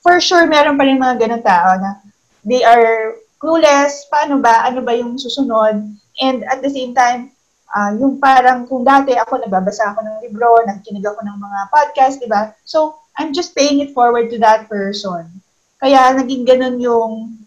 for 0.00 0.16
sure 0.20 0.48
meron 0.48 0.80
pa 0.80 0.88
rin 0.88 0.96
mga 0.96 1.20
ganong 1.20 1.44
tao 1.44 1.76
na 1.76 2.00
they 2.48 2.64
are 2.64 3.20
clueless, 3.38 4.08
paano 4.10 4.42
ba, 4.42 4.66
ano 4.66 4.82
ba 4.82 4.92
yung 4.98 5.14
susunod, 5.14 5.78
and 6.18 6.38
at 6.50 6.58
the 6.58 6.70
same 6.70 6.90
time, 6.90 7.30
uh, 7.70 7.94
yung 7.94 8.18
parang 8.18 8.66
kung 8.66 8.82
dati 8.82 9.14
ako 9.14 9.38
nagbabasa 9.38 9.94
ako 9.94 10.02
ng 10.02 10.16
libro, 10.26 10.58
nakikinig 10.66 11.06
ako 11.06 11.22
ng 11.22 11.38
mga 11.38 11.60
podcast, 11.70 12.18
di 12.18 12.26
ba? 12.26 12.50
So, 12.66 12.98
I'm 13.14 13.30
just 13.30 13.54
paying 13.54 13.78
it 13.78 13.94
forward 13.94 14.30
to 14.34 14.38
that 14.42 14.66
person. 14.66 15.42
Kaya 15.78 16.14
naging 16.14 16.44
ganun 16.46 16.82
yung 16.82 17.38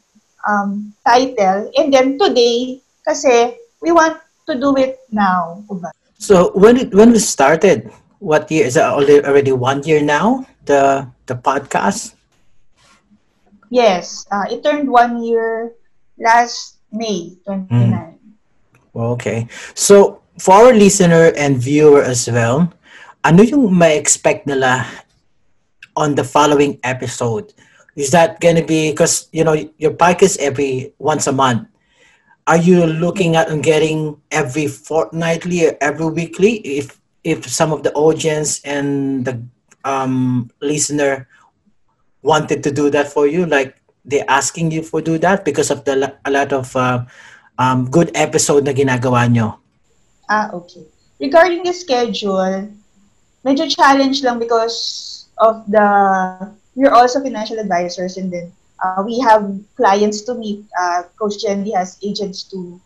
um, 0.47 0.93
title. 1.03 1.71
And 1.75 1.91
then 1.91 2.17
today, 2.17 2.79
kasi 3.03 3.59
we 3.83 3.91
want 3.91 4.19
to 4.47 4.55
do 4.55 4.75
it 4.79 5.03
now. 5.11 5.63
So, 6.17 6.51
when 6.55 6.77
it, 6.77 6.95
when 6.95 7.11
we 7.11 7.19
started, 7.19 7.91
what 8.21 8.45
year 8.53 8.69
is 8.69 8.77
it 8.77 8.85
already 8.85 9.51
one 9.51 9.81
year 9.81 9.99
now 9.99 10.45
the 10.69 11.09
the 11.25 11.33
podcast 11.33 12.13
yes 13.73 14.29
uh, 14.29 14.45
it 14.45 14.61
turned 14.61 14.85
one 14.85 15.25
year 15.25 15.73
last 16.21 16.77
may 16.93 17.33
29 17.49 17.65
mm. 17.73 18.13
okay 18.93 19.49
so 19.73 20.21
for 20.37 20.53
our 20.69 20.73
listener 20.73 21.33
and 21.33 21.57
viewer 21.57 22.05
as 22.05 22.29
well 22.29 22.69
ano 23.25 23.41
yung 23.41 23.73
may 23.73 23.97
expect 23.97 24.45
nila 24.45 24.85
on 25.97 26.13
the 26.13 26.23
following 26.23 26.77
episode 26.85 27.49
is 27.95 28.11
that 28.11 28.39
gonna 28.39 28.63
be 28.63 28.91
because 28.91 29.27
you 29.31 29.43
know 29.43 29.55
your 29.77 29.91
podcast 29.91 30.37
every 30.39 30.93
once 30.99 31.27
a 31.27 31.31
month 31.31 31.67
are 32.47 32.57
you 32.57 32.85
looking 32.85 33.35
at 33.35 33.47
getting 33.61 34.17
every 34.31 34.67
fortnightly 34.67 35.67
or 35.67 35.77
every 35.81 36.07
weekly 36.07 36.57
if 36.65 37.01
if 37.23 37.47
some 37.47 37.71
of 37.71 37.83
the 37.83 37.93
audience 37.93 38.61
and 38.63 39.25
the 39.25 39.41
um, 39.83 40.49
listener 40.61 41.27
wanted 42.21 42.63
to 42.63 42.71
do 42.71 42.89
that 42.89 43.07
for 43.07 43.27
you, 43.27 43.45
like 43.45 43.77
they're 44.05 44.25
asking 44.27 44.71
you 44.71 44.83
for 44.83 45.01
do 45.01 45.17
that 45.19 45.45
because 45.45 45.69
of 45.69 45.85
the 45.85 46.15
a 46.25 46.31
lot 46.31 46.53
of 46.53 46.75
uh, 46.75 47.05
um, 47.57 47.89
good 47.89 48.11
episode 48.15 48.65
na 48.65 48.73
ginagawa 48.73 49.29
nyo? 49.29 49.57
Ah, 50.29 50.49
okay. 50.53 50.85
Regarding 51.19 51.61
the 51.63 51.73
schedule, 51.73 52.69
medyo 53.45 53.69
challenge 53.69 54.23
lang 54.23 54.39
because 54.39 55.29
of 55.37 55.65
the 55.69 55.85
we're 56.75 56.93
also 56.93 57.21
financial 57.21 57.59
advisors 57.59 58.17
and 58.17 58.31
then 58.31 58.51
uh, 58.83 59.03
we 59.05 59.19
have 59.19 59.45
clients 59.75 60.21
to 60.23 60.33
meet. 60.35 60.65
Uh, 60.79 61.03
Coach 61.19 61.41
Jenny 61.41 61.71
has 61.71 61.97
agents 62.03 62.43
to 62.49 62.79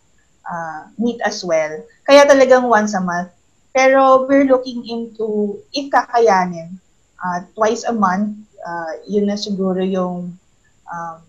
uh, 0.49 0.87
meet 0.97 1.21
as 1.25 1.43
well. 1.43 1.83
Kaya 2.05 2.25
talagang 2.25 2.69
once 2.69 2.93
a 2.93 3.01
month 3.01 3.35
pero 3.75 4.23
we're 4.23 4.47
looking 4.47 4.87
into 4.87 5.59
if 5.75 5.91
kakayanin. 5.91 6.79
Uh, 7.19 7.43
twice 7.59 7.83
a 7.83 7.91
month, 7.91 8.39
uh, 8.63 8.91
yun 9.03 9.27
na 9.27 9.35
siguro 9.35 9.83
yung 9.83 10.31
um, 10.87 11.19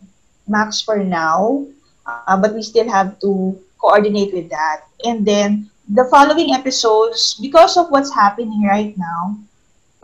max 0.46 0.78
for 0.78 1.02
now. 1.02 1.66
Uh, 2.06 2.38
but 2.38 2.54
we 2.54 2.62
still 2.62 2.86
have 2.86 3.18
to 3.18 3.58
coordinate 3.82 4.30
with 4.30 4.46
that. 4.46 4.86
And 5.02 5.26
then, 5.26 5.66
the 5.90 6.06
following 6.06 6.54
episodes, 6.54 7.34
because 7.42 7.74
of 7.74 7.90
what's 7.90 8.14
happening 8.14 8.62
right 8.62 8.94
now, 8.94 9.40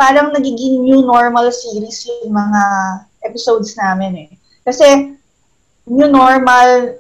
parang 0.03 0.35
nagiging 0.35 0.83
new 0.83 1.07
normal 1.07 1.55
series 1.55 2.11
yung 2.11 2.35
mga 2.35 2.63
episodes 3.23 3.79
namin 3.79 4.27
eh. 4.27 4.31
Kasi, 4.67 5.15
new 5.87 6.11
normal 6.11 6.99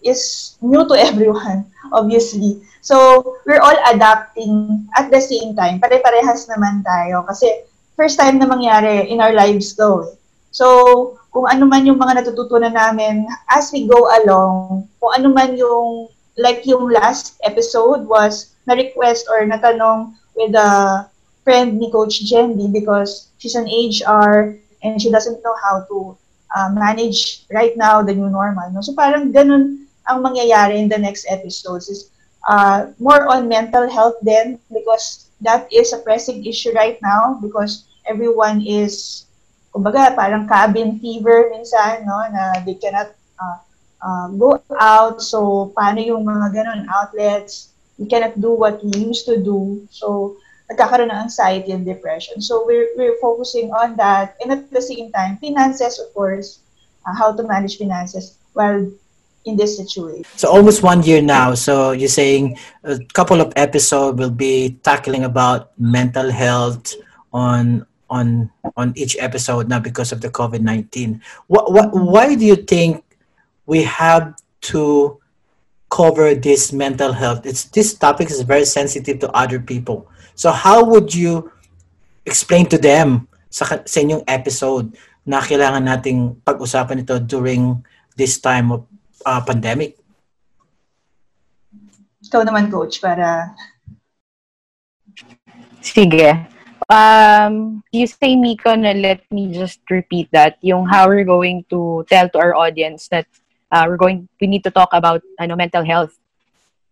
is 0.00 0.56
new 0.64 0.88
to 0.88 0.96
everyone, 1.08 1.68
obviously. 1.92 2.64
So, 2.80 3.36
we're 3.44 3.60
all 3.60 3.76
adapting 3.92 4.88
at 4.96 5.12
the 5.12 5.20
same 5.20 5.52
time. 5.52 5.76
Pare-parehas 5.76 6.48
naman 6.48 6.80
tayo 6.80 7.28
kasi 7.28 7.68
first 8.00 8.16
time 8.16 8.40
na 8.40 8.48
mangyari 8.48 9.04
in 9.12 9.20
our 9.20 9.36
lives 9.36 9.76
though. 9.76 10.16
So, 10.48 11.20
kung 11.28 11.44
ano 11.52 11.68
man 11.68 11.84
yung 11.84 12.00
mga 12.00 12.24
natututunan 12.24 12.72
namin 12.72 13.28
as 13.52 13.68
we 13.76 13.84
go 13.84 14.08
along, 14.24 14.88
kung 14.96 15.12
ano 15.12 15.28
man 15.36 15.52
yung, 15.52 16.08
like 16.40 16.64
yung 16.64 16.88
last 16.88 17.36
episode 17.44 18.08
was 18.08 18.56
na-request 18.64 19.28
or 19.28 19.44
natanong 19.44 20.16
with 20.32 20.56
a 20.56 21.04
friend 21.48 21.80
ni 21.80 21.88
Coach 21.88 22.28
Jendy 22.28 22.68
because 22.68 23.32
she's 23.40 23.56
an 23.56 23.64
HR 23.64 24.52
and 24.84 25.00
she 25.00 25.08
doesn't 25.08 25.40
know 25.40 25.56
how 25.64 25.80
to 25.88 26.12
uh, 26.52 26.68
manage 26.76 27.48
right 27.48 27.72
now 27.72 28.04
the 28.04 28.12
new 28.12 28.28
normal. 28.28 28.68
No? 28.68 28.84
So 28.84 28.92
parang 28.92 29.32
ganun 29.32 29.88
ang 30.04 30.20
mangyayari 30.20 30.76
in 30.76 30.92
the 30.92 31.00
next 31.00 31.24
episodes 31.32 31.88
is 31.88 32.12
uh, 32.44 32.92
more 33.00 33.24
on 33.32 33.48
mental 33.48 33.88
health 33.88 34.20
then 34.20 34.60
because 34.68 35.32
that 35.40 35.64
is 35.72 35.96
a 35.96 36.04
pressing 36.04 36.44
issue 36.44 36.76
right 36.76 37.00
now 37.00 37.40
because 37.40 37.88
everyone 38.04 38.60
is 38.60 39.24
kumbaga 39.72 40.12
parang 40.16 40.48
cabin 40.48 41.00
fever 41.00 41.48
minsan 41.52 42.04
no 42.08 42.18
na 42.32 42.60
they 42.64 42.74
cannot 42.76 43.12
uh, 43.36 43.58
uh, 44.00 44.26
go 44.36 44.56
out 44.80 45.20
so 45.20 45.70
paano 45.76 46.00
yung 46.00 46.24
mga 46.24 46.56
ganun 46.56 46.88
outlets 46.88 47.76
we 48.00 48.08
cannot 48.08 48.32
do 48.40 48.56
what 48.56 48.80
we 48.80 48.96
used 48.96 49.28
to 49.28 49.36
do 49.36 49.84
so 49.92 50.40
nagkakaroon 50.68 51.10
ng 51.10 51.20
anxiety 51.28 51.72
and 51.72 51.84
depression 51.88 52.40
so 52.40 52.64
we're 52.68 52.92
we're 52.96 53.16
focusing 53.20 53.72
on 53.72 53.96
that 53.96 54.36
and 54.44 54.52
at 54.52 54.68
the 54.70 54.82
same 54.82 55.10
time 55.12 55.40
finances 55.40 55.98
of 55.98 56.12
course 56.12 56.60
uh, 57.08 57.14
how 57.16 57.32
to 57.32 57.42
manage 57.44 57.78
finances 57.78 58.36
while 58.52 58.84
in 59.48 59.56
this 59.56 59.76
situation. 59.76 60.24
So 60.36 60.50
almost 60.50 60.82
one 60.82 61.02
year 61.02 61.22
now. 61.22 61.54
So 61.54 61.92
you're 61.92 62.12
saying 62.12 62.58
a 62.84 62.98
couple 63.14 63.40
of 63.40 63.52
episodes 63.56 64.18
will 64.18 64.34
be 64.34 64.78
tackling 64.82 65.24
about 65.24 65.72
mental 65.78 66.30
health 66.30 66.94
on 67.32 67.86
on 68.10 68.50
on 68.76 68.92
each 68.96 69.16
episode 69.20 69.68
now 69.68 69.80
because 69.80 70.12
of 70.12 70.20
the 70.20 70.28
COVID 70.28 70.60
nineteen. 70.60 71.22
What 71.46 71.72
what 71.72 71.90
why 71.92 72.34
do 72.34 72.44
you 72.44 72.56
think 72.56 73.04
we 73.66 73.82
have 73.84 74.36
to 74.72 75.20
cover 75.88 76.36
this 76.36 76.72
mental 76.72 77.12
health? 77.12 77.44
It's 77.44 77.64
this 77.72 77.96
topic 77.96 78.30
is 78.30 78.44
very 78.44 78.64
sensitive 78.64 79.18
to 79.20 79.28
other 79.32 79.58
people. 79.60 80.08
So 80.36 80.52
how 80.52 80.84
would 80.84 81.12
you 81.14 81.50
explain 82.24 82.68
to 82.70 82.78
them 82.78 83.26
sa, 83.48 83.82
sa 83.84 83.98
inyong 84.00 84.24
episode 84.28 84.94
na 85.24 85.40
kailangan 85.40 85.84
nating 85.84 86.40
pag-usapan 86.44 87.04
ito 87.04 87.18
during 87.20 87.84
this 88.16 88.40
time 88.40 88.72
of 88.72 88.84
uh, 89.24 89.40
pandemic? 89.44 89.96
Ikaw 92.28 92.44
naman, 92.44 92.68
coach, 92.68 93.00
para... 93.00 93.56
Sige. 95.80 96.48
Um, 96.88 97.84
you 97.92 98.08
say, 98.08 98.36
Miko, 98.36 98.72
na 98.76 98.92
let 98.92 99.24
me 99.32 99.52
just 99.52 99.80
repeat 99.88 100.28
that. 100.32 100.56
Yung 100.60 100.84
how 100.88 101.08
we're 101.08 101.28
going 101.28 101.64
to 101.68 102.04
tell 102.08 102.28
to 102.32 102.38
our 102.40 102.56
audience 102.56 103.08
that 103.08 103.28
uh, 103.72 103.84
we're 103.88 103.96
going, 103.96 104.28
we 104.40 104.46
need 104.46 104.64
to 104.64 104.70
talk 104.70 104.88
about 104.92 105.22
ano, 105.38 105.56
mental 105.56 105.84
health. 105.84 106.18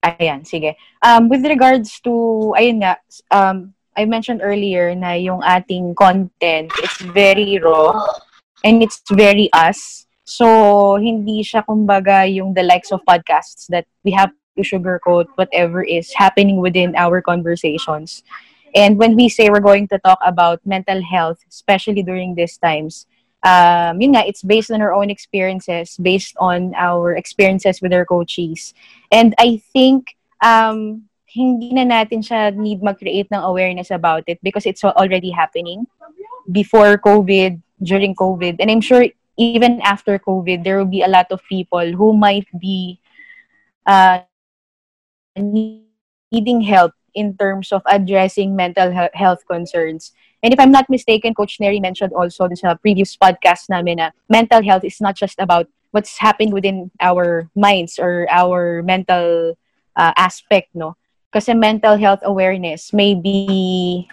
Ayan, 0.04 0.46
sige. 0.46 0.76
Um, 1.02 1.28
with 1.28 1.44
regards 1.44 2.00
to, 2.00 2.54
ayun 2.56 2.82
nga, 2.84 2.96
um, 3.30 3.74
I 3.96 4.04
mentioned 4.04 4.40
earlier 4.44 4.94
na 4.94 5.12
yung 5.16 5.42
ating 5.42 5.94
content, 5.96 6.70
it's 6.78 7.00
very 7.00 7.58
raw 7.58 8.04
and 8.62 8.82
it's 8.82 9.02
very 9.10 9.48
us. 9.52 10.06
So, 10.24 10.98
hindi 11.00 11.42
siya 11.42 11.64
kumbaga 11.64 12.28
yung 12.28 12.52
the 12.52 12.62
likes 12.62 12.92
of 12.92 13.00
podcasts 13.08 13.66
that 13.68 13.86
we 14.04 14.12
have 14.12 14.30
to 14.56 14.62
sugarcoat 14.62 15.26
whatever 15.36 15.82
is 15.82 16.12
happening 16.12 16.60
within 16.60 16.94
our 16.96 17.22
conversations. 17.22 18.22
And 18.74 18.98
when 18.98 19.16
we 19.16 19.28
say 19.28 19.48
we're 19.48 19.64
going 19.64 19.88
to 19.88 19.98
talk 19.98 20.18
about 20.20 20.60
mental 20.66 21.00
health, 21.00 21.40
especially 21.48 22.02
during 22.02 22.34
these 22.34 22.58
times, 22.58 23.06
um, 23.46 24.02
yun 24.02 24.18
nga, 24.18 24.26
it's 24.26 24.42
based 24.42 24.74
on 24.74 24.82
our 24.82 24.92
own 24.92 25.08
experiences, 25.08 25.96
based 26.02 26.34
on 26.42 26.74
our 26.74 27.14
experiences 27.14 27.80
with 27.80 27.94
our 27.94 28.04
coaches. 28.04 28.74
And 29.14 29.34
I 29.38 29.62
think 29.72 30.18
um, 30.42 31.06
hindi 31.30 31.70
na 31.70 31.86
natin 31.86 32.26
siya 32.26 32.50
need 32.50 32.82
mag-create 32.82 33.30
ng 33.30 33.38
awareness 33.38 33.94
about 33.94 34.26
it 34.26 34.42
because 34.42 34.66
it's 34.66 34.82
already 34.82 35.30
happening 35.30 35.86
before 36.50 36.98
COVID, 36.98 37.62
during 37.82 38.14
COVID. 38.18 38.58
And 38.58 38.70
I'm 38.70 38.82
sure 38.82 39.06
even 39.38 39.80
after 39.82 40.18
COVID, 40.18 40.64
there 40.64 40.78
will 40.78 40.90
be 40.90 41.02
a 41.02 41.12
lot 41.12 41.30
of 41.30 41.40
people 41.48 41.92
who 41.92 42.16
might 42.16 42.48
be 42.58 42.98
uh, 43.86 44.26
needing 45.36 46.62
help 46.62 46.92
in 47.16 47.34
terms 47.36 47.72
of 47.72 47.82
addressing 47.88 48.54
mental 48.54 48.92
health 48.92 49.42
concerns. 49.48 50.12
And 50.44 50.52
if 50.52 50.60
I'm 50.60 50.70
not 50.70 50.86
mistaken, 50.92 51.34
Coach 51.34 51.58
Neri 51.58 51.80
mentioned 51.80 52.12
also 52.12 52.46
sa 52.54 52.76
previous 52.76 53.16
podcast 53.16 53.72
namin 53.72 53.98
na 53.98 54.12
mental 54.28 54.62
health 54.62 54.84
is 54.84 55.00
not 55.00 55.16
just 55.16 55.40
about 55.40 55.66
what's 55.90 56.20
happened 56.20 56.52
within 56.52 56.92
our 57.00 57.48
minds 57.56 57.98
or 57.98 58.28
our 58.30 58.84
mental 58.84 59.56
uh, 59.96 60.12
aspect, 60.14 60.68
no? 60.76 60.94
Kasi 61.32 61.56
mental 61.56 61.96
health 61.96 62.20
awareness 62.22 62.92
may 62.92 63.16
be 63.16 64.06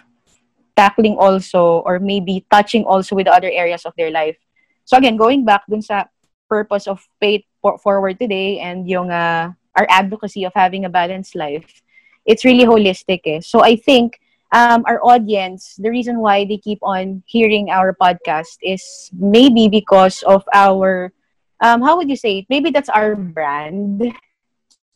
tackling 0.74 1.16
also 1.20 1.84
or 1.86 2.00
maybe 2.00 2.42
touching 2.50 2.84
also 2.84 3.14
with 3.14 3.28
other 3.28 3.52
areas 3.52 3.84
of 3.84 3.92
their 3.96 4.10
life. 4.10 4.36
So 4.84 4.96
again, 4.96 5.16
going 5.16 5.44
back 5.44 5.62
dun 5.68 5.84
sa 5.84 6.08
purpose 6.48 6.88
of 6.88 7.04
Pay 7.20 7.46
Forward 7.62 8.18
today 8.18 8.58
and 8.60 8.88
yung 8.88 9.12
uh, 9.12 9.52
our 9.76 9.86
advocacy 9.88 10.44
of 10.44 10.52
having 10.54 10.84
a 10.84 10.92
balanced 10.92 11.34
life, 11.34 11.82
it's 12.26 12.44
really 12.44 12.64
holistic. 12.64 13.20
Eh. 13.26 13.40
So 13.40 13.62
I 13.62 13.76
think 13.76 14.20
um, 14.52 14.84
our 14.86 15.00
audience, 15.02 15.76
the 15.78 15.90
reason 15.90 16.20
why 16.20 16.44
they 16.44 16.58
keep 16.58 16.78
on 16.82 17.22
hearing 17.26 17.70
our 17.70 17.94
podcast 17.94 18.58
is 18.62 19.10
maybe 19.12 19.68
because 19.68 20.22
of 20.22 20.44
our, 20.52 21.12
um, 21.60 21.82
how 21.82 21.96
would 21.96 22.08
you 22.08 22.16
say 22.16 22.38
it? 22.38 22.46
Maybe 22.48 22.70
that's 22.70 22.88
our 22.88 23.16
brand 23.16 24.02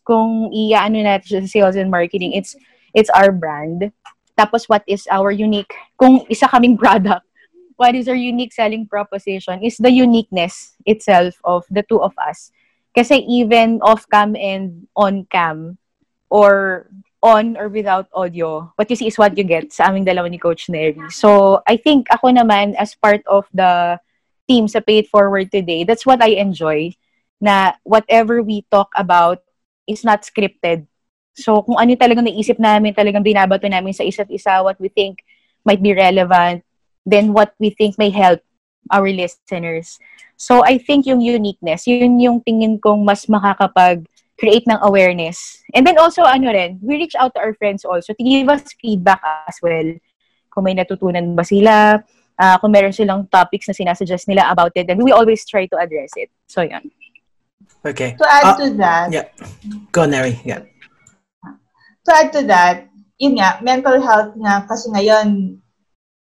kung 0.09 0.49
i-ano 0.49 1.05
natin 1.05 1.45
sa 1.45 1.53
sales 1.53 1.77
and 1.77 1.93
marketing, 1.93 2.33
it's 2.33 2.57
it's 2.97 3.13
our 3.13 3.29
brand. 3.29 3.93
Tapos 4.41 4.65
what 4.65 4.81
is 4.89 5.05
our 5.13 5.29
unique, 5.29 5.69
kung 6.01 6.25
isa 6.33 6.49
kaming 6.49 6.81
product, 6.81 7.29
what 7.77 7.93
is 7.93 8.09
our 8.09 8.17
unique 8.17 8.57
selling 8.57 8.89
proposition 8.89 9.61
is 9.61 9.77
the 9.77 9.93
uniqueness 9.93 10.73
itself 10.89 11.37
of 11.45 11.69
the 11.69 11.85
two 11.85 12.01
of 12.01 12.17
us. 12.17 12.49
Kasi 12.97 13.21
even 13.29 13.85
off-cam 13.85 14.33
and 14.33 14.89
on-cam, 14.97 15.77
or 16.33 16.89
on 17.23 17.57
or 17.57 17.69
without 17.69 18.07
audio, 18.15 18.73
what 18.77 18.91
you 18.91 18.97
see 18.97 19.09
is 19.09 19.19
what 19.19 19.37
you 19.37 19.45
get 19.45 19.73
sa 19.73 19.91
aming 19.91 20.07
dalawa 20.07 20.31
ni 20.31 20.39
Coach 20.39 20.69
Neri. 20.71 21.11
So, 21.11 21.61
I 21.67 21.77
think 21.77 22.07
ako 22.11 22.31
naman, 22.31 22.79
as 22.79 22.95
part 22.95 23.23
of 23.27 23.47
the 23.53 23.99
team 24.47 24.69
sa 24.69 24.81
Pay 24.81 25.07
It 25.07 25.09
Forward 25.11 25.51
today, 25.51 25.83
that's 25.83 26.07
what 26.07 26.23
I 26.23 26.39
enjoy, 26.39 26.95
na 27.41 27.75
whatever 27.83 28.43
we 28.43 28.67
talk 28.71 28.91
about 28.95 29.43
is 29.87 30.05
not 30.07 30.23
scripted. 30.23 30.87
So, 31.39 31.63
kung 31.63 31.79
ano 31.79 31.95
talagang 31.95 32.27
naisip 32.27 32.59
namin, 32.59 32.95
talagang 32.95 33.27
binabato 33.27 33.67
namin 33.71 33.95
sa 33.95 34.03
isa't 34.07 34.31
isa, 34.31 34.63
what 34.63 34.79
we 34.79 34.91
think 34.91 35.23
might 35.67 35.83
be 35.83 35.95
relevant, 35.95 36.63
then 37.07 37.35
what 37.35 37.55
we 37.59 37.71
think 37.71 37.99
may 37.99 38.11
help 38.11 38.43
our 38.91 39.07
listeners. 39.11 39.99
So, 40.39 40.63
I 40.63 40.79
think 40.79 41.07
yung 41.07 41.23
uniqueness, 41.23 41.87
yun 41.87 42.19
yung 42.23 42.43
tingin 42.43 42.79
kong 42.79 43.03
mas 43.03 43.27
makakapag 43.27 44.07
create 44.39 44.65
ng 44.71 44.79
awareness. 44.87 45.59
And 45.75 45.85
then 45.85 45.99
also, 45.99 46.23
ano 46.23 46.55
rin, 46.55 46.79
we 46.81 46.95
reach 46.95 47.19
out 47.19 47.35
to 47.35 47.41
our 47.43 47.53
friends 47.59 47.85
also 47.85 48.15
to 48.15 48.23
give 48.23 48.49
us 48.49 48.63
feedback 48.81 49.21
as 49.51 49.59
well. 49.61 49.99
Kung 50.55 50.65
may 50.65 50.79
natutunan 50.79 51.35
ba 51.35 51.43
sila, 51.43 51.99
uh, 52.39 52.57
kung 52.63 52.71
meron 52.71 52.95
silang 52.95 53.27
topics 53.27 53.67
na 53.67 53.75
sinasuggest 53.75 54.31
nila 54.31 54.47
about 54.49 54.73
it, 54.79 54.87
then 54.87 55.03
we 55.03 55.11
always 55.11 55.43
try 55.45 55.67
to 55.67 55.77
address 55.77 56.15
it. 56.15 56.31
So, 56.47 56.63
yan. 56.63 56.87
Okay. 57.85 58.15
To 58.15 58.27
add 58.27 58.47
uh, 58.47 58.57
to 58.63 58.67
that. 58.79 59.09
Yeah. 59.13 59.27
Go, 59.91 60.07
Neri. 60.07 60.39
Yeah. 60.47 60.63
To 62.07 62.11
add 62.15 62.33
to 62.33 62.43
that, 62.47 62.89
yun 63.19 63.37
nga, 63.37 63.59
mental 63.61 63.99
health 64.01 64.39
nga, 64.39 64.65
kasi 64.71 64.89
ngayon, 64.95 65.59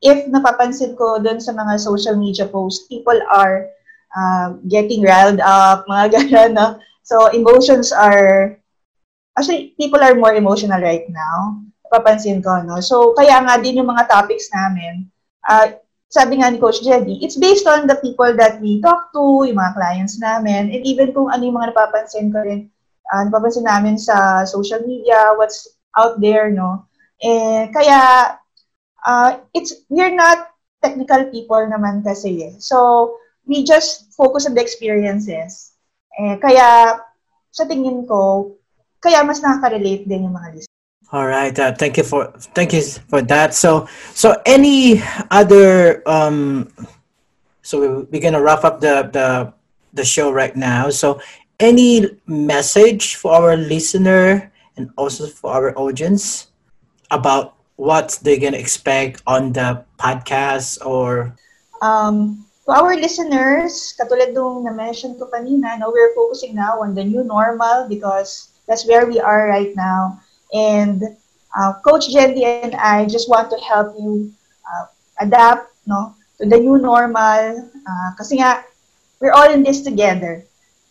if 0.00 0.30
napapansin 0.30 0.94
ko 0.94 1.18
doon 1.18 1.42
sa 1.42 1.52
mga 1.52 1.74
social 1.82 2.14
media 2.14 2.46
posts, 2.46 2.86
people 2.86 3.18
are 3.34 3.66
uh, 4.14 4.54
getting 4.70 5.02
riled 5.02 5.42
up, 5.42 5.84
mga 5.90 6.06
gano'n, 6.14 6.52
no? 6.54 6.68
So, 7.06 7.30
emotions 7.30 7.94
are, 7.94 8.58
actually, 9.38 9.78
people 9.78 10.02
are 10.02 10.18
more 10.18 10.34
emotional 10.34 10.82
right 10.82 11.06
now. 11.06 11.62
Napapansin 11.86 12.42
ko, 12.42 12.66
no? 12.66 12.82
So, 12.82 13.14
kaya 13.14 13.38
nga 13.46 13.62
din 13.62 13.78
yung 13.78 13.86
mga 13.86 14.10
topics 14.10 14.50
namin, 14.50 15.06
uh, 15.46 15.78
sabi 16.10 16.42
nga 16.42 16.50
ni 16.50 16.58
Coach 16.58 16.82
Jedi, 16.82 17.22
it's 17.22 17.38
based 17.38 17.62
on 17.70 17.86
the 17.86 17.94
people 18.02 18.34
that 18.34 18.58
we 18.58 18.82
talk 18.82 19.14
to, 19.14 19.46
yung 19.46 19.54
mga 19.54 19.78
clients 19.78 20.18
namin, 20.18 20.74
and 20.74 20.82
even 20.82 21.14
kung 21.14 21.30
ano 21.30 21.46
yung 21.46 21.54
mga 21.54 21.70
napapansin 21.70 22.34
ko 22.34 22.42
rin, 22.42 22.66
uh, 23.14 23.22
napapansin 23.22 23.62
namin 23.62 23.94
sa 23.94 24.42
social 24.42 24.82
media, 24.82 25.30
what's 25.38 25.78
out 25.94 26.18
there, 26.18 26.50
no? 26.50 26.90
Eh, 27.22 27.70
kaya, 27.70 28.34
uh, 29.06 29.30
it's, 29.54 29.86
we're 29.86 30.10
not 30.10 30.50
technical 30.82 31.22
people 31.30 31.62
naman 31.70 32.02
kasi 32.02 32.50
eh. 32.50 32.54
So, 32.58 33.14
we 33.46 33.62
just 33.62 34.10
focus 34.18 34.50
on 34.50 34.58
the 34.58 34.62
experiences. 34.62 35.75
Eh, 36.16 36.36
kaya, 36.40 36.96
sa 37.52 37.64
tingin 37.68 38.08
ko, 38.08 38.52
kaya 39.00 39.20
mas 39.22 39.40
nakaka-relate 39.44 40.08
din 40.08 40.28
yung 40.28 40.36
mga 40.36 40.48
listeners. 40.56 40.76
All 41.12 41.26
right. 41.26 41.54
Uh, 41.54 41.70
thank 41.70 41.96
you 41.96 42.02
for 42.02 42.34
thank 42.50 42.74
you 42.74 42.82
for 42.82 43.22
that. 43.30 43.54
So 43.54 43.86
so 44.10 44.34
any 44.42 44.98
other 45.30 46.02
um 46.02 46.66
so 47.62 48.06
we're 48.10 48.20
gonna 48.20 48.42
wrap 48.42 48.66
up 48.66 48.82
the 48.82 49.06
the 49.14 49.54
the 49.94 50.02
show 50.02 50.34
right 50.34 50.56
now. 50.58 50.90
So 50.90 51.22
any 51.62 52.18
message 52.26 53.14
for 53.22 53.38
our 53.38 53.56
listener 53.56 54.50
and 54.74 54.90
also 54.98 55.30
for 55.30 55.54
our 55.54 55.78
audience 55.78 56.50
about 57.14 57.54
what 57.78 58.18
they're 58.26 58.42
gonna 58.42 58.58
expect 58.58 59.22
on 59.30 59.54
the 59.54 59.86
podcast 60.02 60.82
or 60.82 61.38
um 61.86 62.46
to 62.66 62.70
our 62.74 62.98
listeners, 62.98 63.94
katulad 63.94 64.34
nung 64.34 64.66
na-mention 64.66 65.14
ko 65.14 65.30
kanina, 65.30 65.78
no, 65.78 65.94
we're 65.94 66.14
focusing 66.18 66.54
now 66.54 66.82
on 66.82 66.94
the 66.94 67.04
new 67.04 67.22
normal 67.22 67.86
because 67.88 68.50
that's 68.66 68.86
where 68.86 69.06
we 69.06 69.22
are 69.22 69.46
right 69.46 69.70
now 69.78 70.18
And 70.52 71.02
uh, 71.56 71.72
Coach 71.84 72.08
Jendy 72.12 72.44
and 72.44 72.74
I 72.74 73.06
just 73.06 73.28
want 73.28 73.50
to 73.50 73.56
help 73.58 73.94
you 73.98 74.32
uh, 74.62 74.86
adapt 75.20 75.72
no, 75.86 76.14
to 76.38 76.46
the 76.46 76.58
new 76.58 76.78
normal. 76.78 77.70
Uh, 77.86 78.10
kasi 78.18 78.38
nga, 78.38 78.64
we're 79.20 79.32
all 79.32 79.50
in 79.50 79.62
this 79.62 79.82
together. 79.82 80.44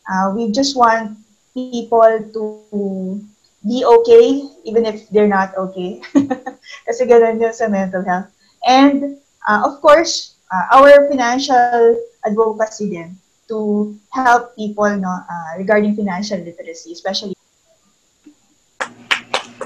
Uh, 0.09 0.33
we 0.35 0.51
just 0.51 0.75
want 0.75 1.17
people 1.53 2.19
to 2.33 3.21
be 3.65 3.85
okay, 3.85 4.43
even 4.65 4.85
if 4.85 5.09
they're 5.09 5.31
not 5.31 5.55
okay. 5.55 6.01
kasi 6.85 7.05
ganun 7.05 7.41
yun 7.41 7.53
sa 7.53 7.67
mental 7.67 8.03
health. 8.03 8.29
And, 8.65 9.17
uh, 9.47 9.61
of 9.65 9.81
course, 9.81 10.35
uh, 10.51 10.65
our 10.75 11.08
financial 11.10 11.97
advocacy 12.25 12.89
din 12.89 13.17
to 13.47 13.93
help 14.10 14.55
people 14.58 14.89
no, 14.97 15.10
uh, 15.10 15.51
regarding 15.58 15.95
financial 15.95 16.38
literacy, 16.41 16.91
especially 16.91 17.34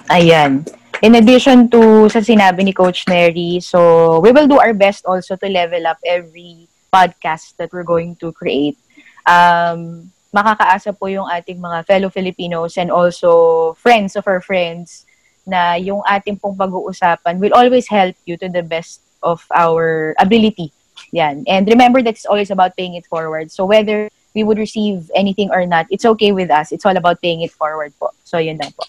Ayan. 0.09 0.65
In 0.99 1.15
addition 1.15 1.69
to 1.71 2.09
sa 2.11 2.19
sinabi 2.19 2.65
ni 2.65 2.73
Coach 2.73 3.07
Neri, 3.07 3.61
so 3.63 4.19
we 4.19 4.33
will 4.33 4.49
do 4.49 4.59
our 4.59 4.73
best 4.73 5.05
also 5.05 5.37
to 5.37 5.47
level 5.47 5.85
up 5.87 6.01
every 6.03 6.67
podcast 6.91 7.55
that 7.55 7.71
we're 7.71 7.87
going 7.87 8.17
to 8.19 8.33
create. 8.33 8.75
Um, 9.23 10.11
makakaasa 10.33 10.97
po 10.97 11.07
yung 11.07 11.29
ating 11.29 11.61
mga 11.61 11.85
fellow 11.85 12.09
Filipinos 12.09 12.75
and 12.75 12.91
also 12.91 13.73
friends 13.79 14.17
of 14.17 14.25
our 14.27 14.41
friends 14.41 15.05
na 15.47 15.77
yung 15.77 16.03
ating 16.05 16.37
pong 16.37 16.57
pag-uusapan 16.57 17.37
will 17.41 17.53
always 17.55 17.87
help 17.87 18.17
you 18.25 18.35
to 18.35 18.49
the 18.49 18.65
best 18.65 19.01
of 19.23 19.45
our 19.53 20.15
ability. 20.19 20.71
Yan. 21.11 21.43
And 21.47 21.67
remember 21.67 22.01
that 22.01 22.15
it's 22.15 22.25
always 22.25 22.51
about 22.51 22.75
paying 22.75 22.95
it 22.95 23.05
forward. 23.05 23.51
So 23.51 23.65
whether 23.65 24.09
we 24.35 24.43
would 24.43 24.57
receive 24.57 25.09
anything 25.15 25.49
or 25.51 25.65
not, 25.65 25.87
it's 25.89 26.05
okay 26.05 26.31
with 26.31 26.51
us. 26.51 26.71
It's 26.71 26.85
all 26.85 26.95
about 26.95 27.21
paying 27.21 27.41
it 27.41 27.51
forward 27.51 27.93
po. 27.99 28.11
So, 28.23 28.37
yun 28.37 28.57
lang 28.57 28.71
po. 28.71 28.85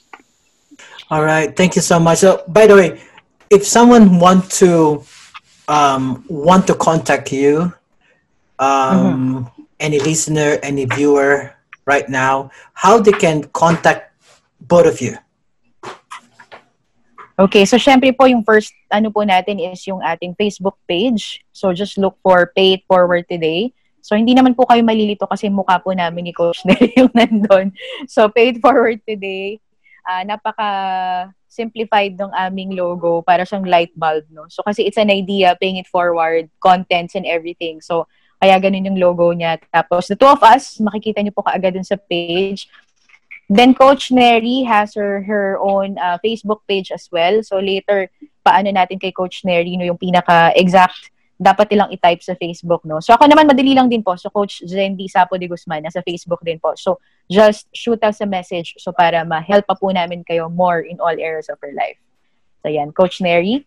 All 1.11 1.25
right. 1.25 1.55
Thank 1.57 1.77
you 1.77 1.83
so 1.83 1.99
much. 1.99 2.19
So, 2.19 2.45
by 2.49 2.67
the 2.67 2.77
way, 2.77 3.01
if 3.49 3.67
someone 3.67 4.19
want 4.19 4.51
to 4.63 5.03
um, 5.69 6.25
want 6.29 6.67
to 6.67 6.75
contact 6.75 7.33
you, 7.33 7.73
um, 8.59 9.49
mm-hmm. 9.49 9.63
any 9.81 9.99
listener, 9.99 10.59
any 10.63 10.85
viewer 10.85 11.55
right 11.87 12.09
now, 12.09 12.51
how 12.75 12.99
they 13.01 13.13
can 13.13 13.45
contact 13.51 14.13
both 14.61 14.87
of 14.87 15.01
you? 15.01 15.17
Okay, 17.41 17.65
so 17.65 17.81
syempre 17.81 18.13
po 18.13 18.29
yung 18.29 18.45
first 18.45 18.77
ano 18.93 19.09
po 19.09 19.25
natin 19.25 19.57
is 19.57 19.81
yung 19.89 20.05
ating 20.05 20.37
Facebook 20.37 20.77
page. 20.85 21.41
So 21.57 21.73
just 21.73 21.97
look 21.97 22.21
for 22.21 22.53
Pay 22.53 22.77
It 22.77 22.85
Forward 22.85 23.25
Today. 23.33 23.73
So 24.05 24.13
hindi 24.13 24.37
naman 24.37 24.53
po 24.53 24.69
kayo 24.69 24.85
malilito 24.85 25.25
kasi 25.25 25.49
mukha 25.49 25.81
po 25.81 25.97
namin 25.97 26.29
ni 26.29 26.37
Coach 26.37 26.61
Nel 26.69 26.93
yung 26.93 27.09
nandun. 27.17 27.73
So 28.05 28.29
Pay 28.29 28.53
It 28.53 28.59
Forward 28.61 29.01
Today, 29.09 29.57
uh, 30.05 30.21
napaka 30.29 30.69
simplified 31.49 32.21
ng 32.21 32.29
aming 32.29 32.77
logo 32.77 33.25
para 33.25 33.49
siyang 33.49 33.65
light 33.65 33.97
bulb 33.97 34.29
no. 34.29 34.45
So 34.53 34.61
kasi 34.61 34.85
it's 34.85 35.01
an 35.01 35.09
idea 35.09 35.57
paying 35.57 35.81
it 35.81 35.89
forward, 35.89 36.53
contents 36.61 37.17
and 37.17 37.25
everything. 37.25 37.81
So 37.81 38.05
kaya 38.37 38.61
ganun 38.61 38.85
yung 38.85 39.01
logo 39.01 39.33
niya. 39.33 39.57
Tapos 39.73 40.13
the 40.13 40.17
two 40.21 40.29
of 40.29 40.45
us, 40.45 40.77
makikita 40.77 41.25
niyo 41.25 41.33
po 41.33 41.41
kaagad 41.41 41.73
dun 41.73 41.89
sa 41.89 41.97
page. 41.97 42.69
Then 43.51 43.75
Coach 43.75 44.15
Neri 44.15 44.63
has 44.63 44.95
her 44.95 45.27
her 45.27 45.59
own 45.59 45.99
uh, 45.99 46.23
Facebook 46.23 46.63
page 46.71 46.95
as 46.95 47.11
well. 47.11 47.43
So 47.43 47.59
later 47.59 48.07
paano 48.47 48.71
natin 48.71 49.03
kay 49.03 49.11
Coach 49.11 49.43
Neri 49.43 49.75
no 49.75 49.83
yung 49.83 49.99
pinaka 49.99 50.55
exact 50.55 51.11
dapat 51.41 51.73
nilang 51.75 51.91
i-type 51.91 52.23
sa 52.23 52.39
Facebook 52.39 52.87
no. 52.87 53.03
So 53.03 53.11
ako 53.11 53.27
naman 53.27 53.51
madali 53.51 53.75
lang 53.75 53.91
din 53.91 54.07
po. 54.07 54.15
So 54.15 54.31
Coach 54.31 54.63
Zendy 54.63 55.11
Sapo 55.11 55.35
de 55.35 55.51
Guzman 55.51 55.83
nasa 55.83 55.99
Facebook 56.07 56.47
din 56.47 56.63
po. 56.63 56.79
So 56.79 57.03
just 57.27 57.67
shoot 57.75 57.99
us 58.07 58.23
a 58.23 58.29
message 58.31 58.79
so 58.79 58.95
para 58.95 59.27
ma-help 59.27 59.67
pa 59.67 59.75
po 59.75 59.91
namin 59.91 60.23
kayo 60.23 60.47
more 60.47 60.87
in 60.87 61.03
all 61.03 61.19
areas 61.19 61.51
of 61.51 61.59
your 61.59 61.75
life. 61.75 61.99
So 62.63 62.71
yan, 62.71 62.95
Coach 62.95 63.19
Neri. 63.19 63.67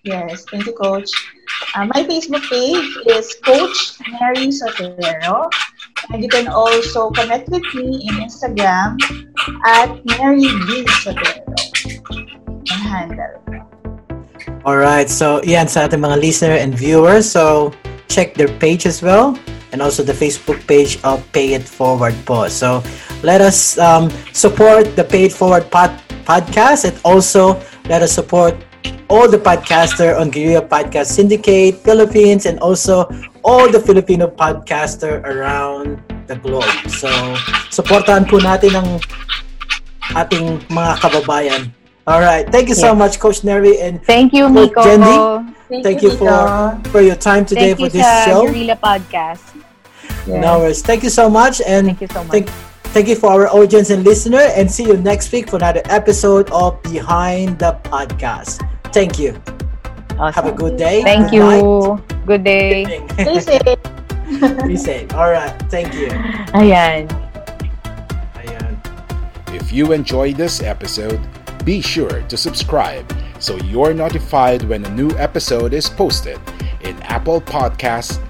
Yes, 0.00 0.48
thank 0.48 0.64
you, 0.64 0.72
Coach. 0.72 1.12
Uh, 1.74 1.86
my 1.94 2.04
Facebook 2.04 2.44
page 2.48 2.84
is 3.06 3.34
Coach 3.44 3.98
Mary 4.20 4.48
Sotero. 4.52 5.50
And 6.12 6.22
you 6.22 6.28
can 6.28 6.48
also 6.48 7.10
connect 7.10 7.48
with 7.48 7.64
me 7.74 8.06
in 8.08 8.14
Instagram 8.20 8.98
at 9.64 9.88
Mary 10.04 10.46
B. 10.66 10.84
Sotero. 11.00 11.46
Ang 12.70 12.84
handle. 12.86 13.34
Alright, 14.62 15.10
so 15.10 15.42
yan 15.42 15.66
sa 15.66 15.90
ating 15.90 16.02
mga 16.02 16.22
listener 16.22 16.54
and 16.54 16.70
viewers. 16.70 17.26
So, 17.26 17.74
check 18.06 18.34
their 18.34 18.50
page 18.62 18.86
as 18.86 19.02
well. 19.02 19.34
And 19.72 19.80
also 19.80 20.04
the 20.04 20.14
Facebook 20.14 20.60
page 20.68 21.00
of 21.02 21.24
Pay 21.32 21.54
It 21.58 21.66
Forward 21.66 22.14
po. 22.28 22.46
So, 22.46 22.84
let 23.26 23.40
us 23.40 23.78
um, 23.78 24.12
support 24.30 24.94
the 24.94 25.02
Pay 25.02 25.32
It 25.32 25.34
Forward 25.34 25.66
pod- 25.72 25.98
podcast 26.22 26.84
and 26.86 26.94
also 27.02 27.58
let 27.88 28.02
us 28.02 28.12
support 28.12 28.54
all 29.08 29.28
the 29.28 29.38
podcaster 29.38 30.18
on 30.18 30.30
Guerrilla 30.30 30.62
Podcast 30.62 31.12
Syndicate 31.12 31.76
Philippines 31.84 32.46
and 32.46 32.58
also 32.60 33.08
all 33.44 33.70
the 33.70 33.80
Filipino 33.80 34.26
podcaster 34.26 35.22
around 35.24 36.00
the 36.26 36.36
globe. 36.36 36.72
So, 36.88 37.10
supportahan 37.68 38.24
po 38.24 38.38
natin 38.40 38.72
ang 38.78 38.88
ating 40.16 40.64
mga 40.70 40.92
kababayan. 41.02 41.62
All 42.06 42.18
right. 42.18 42.48
Thank 42.50 42.68
you 42.68 42.74
so 42.74 42.94
much, 42.94 43.20
Coach 43.22 43.44
Neri 43.44 43.78
and 43.78 44.02
Thank 44.02 44.32
you, 44.34 44.48
Miko. 44.48 44.82
Thank, 44.82 45.84
Thank 45.84 46.02
you, 46.02 46.10
you 46.10 46.16
for 46.18 46.34
for 46.90 47.00
your 47.00 47.14
time 47.14 47.46
today 47.46 47.72
Thank 47.72 47.80
for 47.80 47.88
this 47.88 48.06
show. 48.26 48.44
Guerrilla 48.44 48.76
Podcast. 48.76 49.54
Yes. 50.26 50.42
No 50.42 50.58
worries. 50.58 50.82
Thank 50.82 51.02
you 51.02 51.10
so 51.10 51.30
much 51.30 51.62
and 51.62 51.86
Thank 51.94 52.02
you 52.02 52.10
so 52.10 52.24
much. 52.24 52.32
Thank, 52.32 52.46
Thank 52.92 53.08
you 53.08 53.16
for 53.16 53.32
our 53.32 53.48
audience 53.48 53.88
and 53.88 54.04
listener, 54.04 54.52
and 54.52 54.68
see 54.68 54.84
you 54.84 55.00
next 55.00 55.32
week 55.32 55.48
for 55.48 55.56
another 55.56 55.80
episode 55.88 56.50
of 56.52 56.76
Behind 56.82 57.58
the 57.58 57.72
Podcast. 57.88 58.60
Thank 58.92 59.18
you. 59.18 59.40
Awesome. 60.18 60.44
Have 60.44 60.46
a 60.46 60.56
good 60.56 60.76
day. 60.76 61.02
Thank 61.02 61.30
good 61.30 61.36
you. 61.36 61.42
Night. 61.42 62.26
Good 62.26 62.44
day. 62.44 63.06
Stay 63.14 63.40
safe. 63.58 64.66
Be 64.66 64.76
safe. 64.76 65.12
All 65.14 65.30
right. 65.30 65.52
Thank 65.70 65.94
you. 65.94 66.08
Ayan. 66.52 67.08
Ayan. 68.34 69.54
If 69.54 69.72
you 69.72 69.92
enjoyed 69.92 70.36
this 70.36 70.62
episode, 70.62 71.20
be 71.64 71.80
sure 71.80 72.22
to 72.22 72.36
subscribe 72.36 73.10
so 73.38 73.56
you're 73.66 73.94
notified 73.94 74.62
when 74.64 74.84
a 74.84 74.90
new 74.90 75.10
episode 75.18 75.72
is 75.72 75.88
posted 75.88 76.38
in 76.82 76.96
Apple 77.02 77.40
Podcasts, 77.40 78.22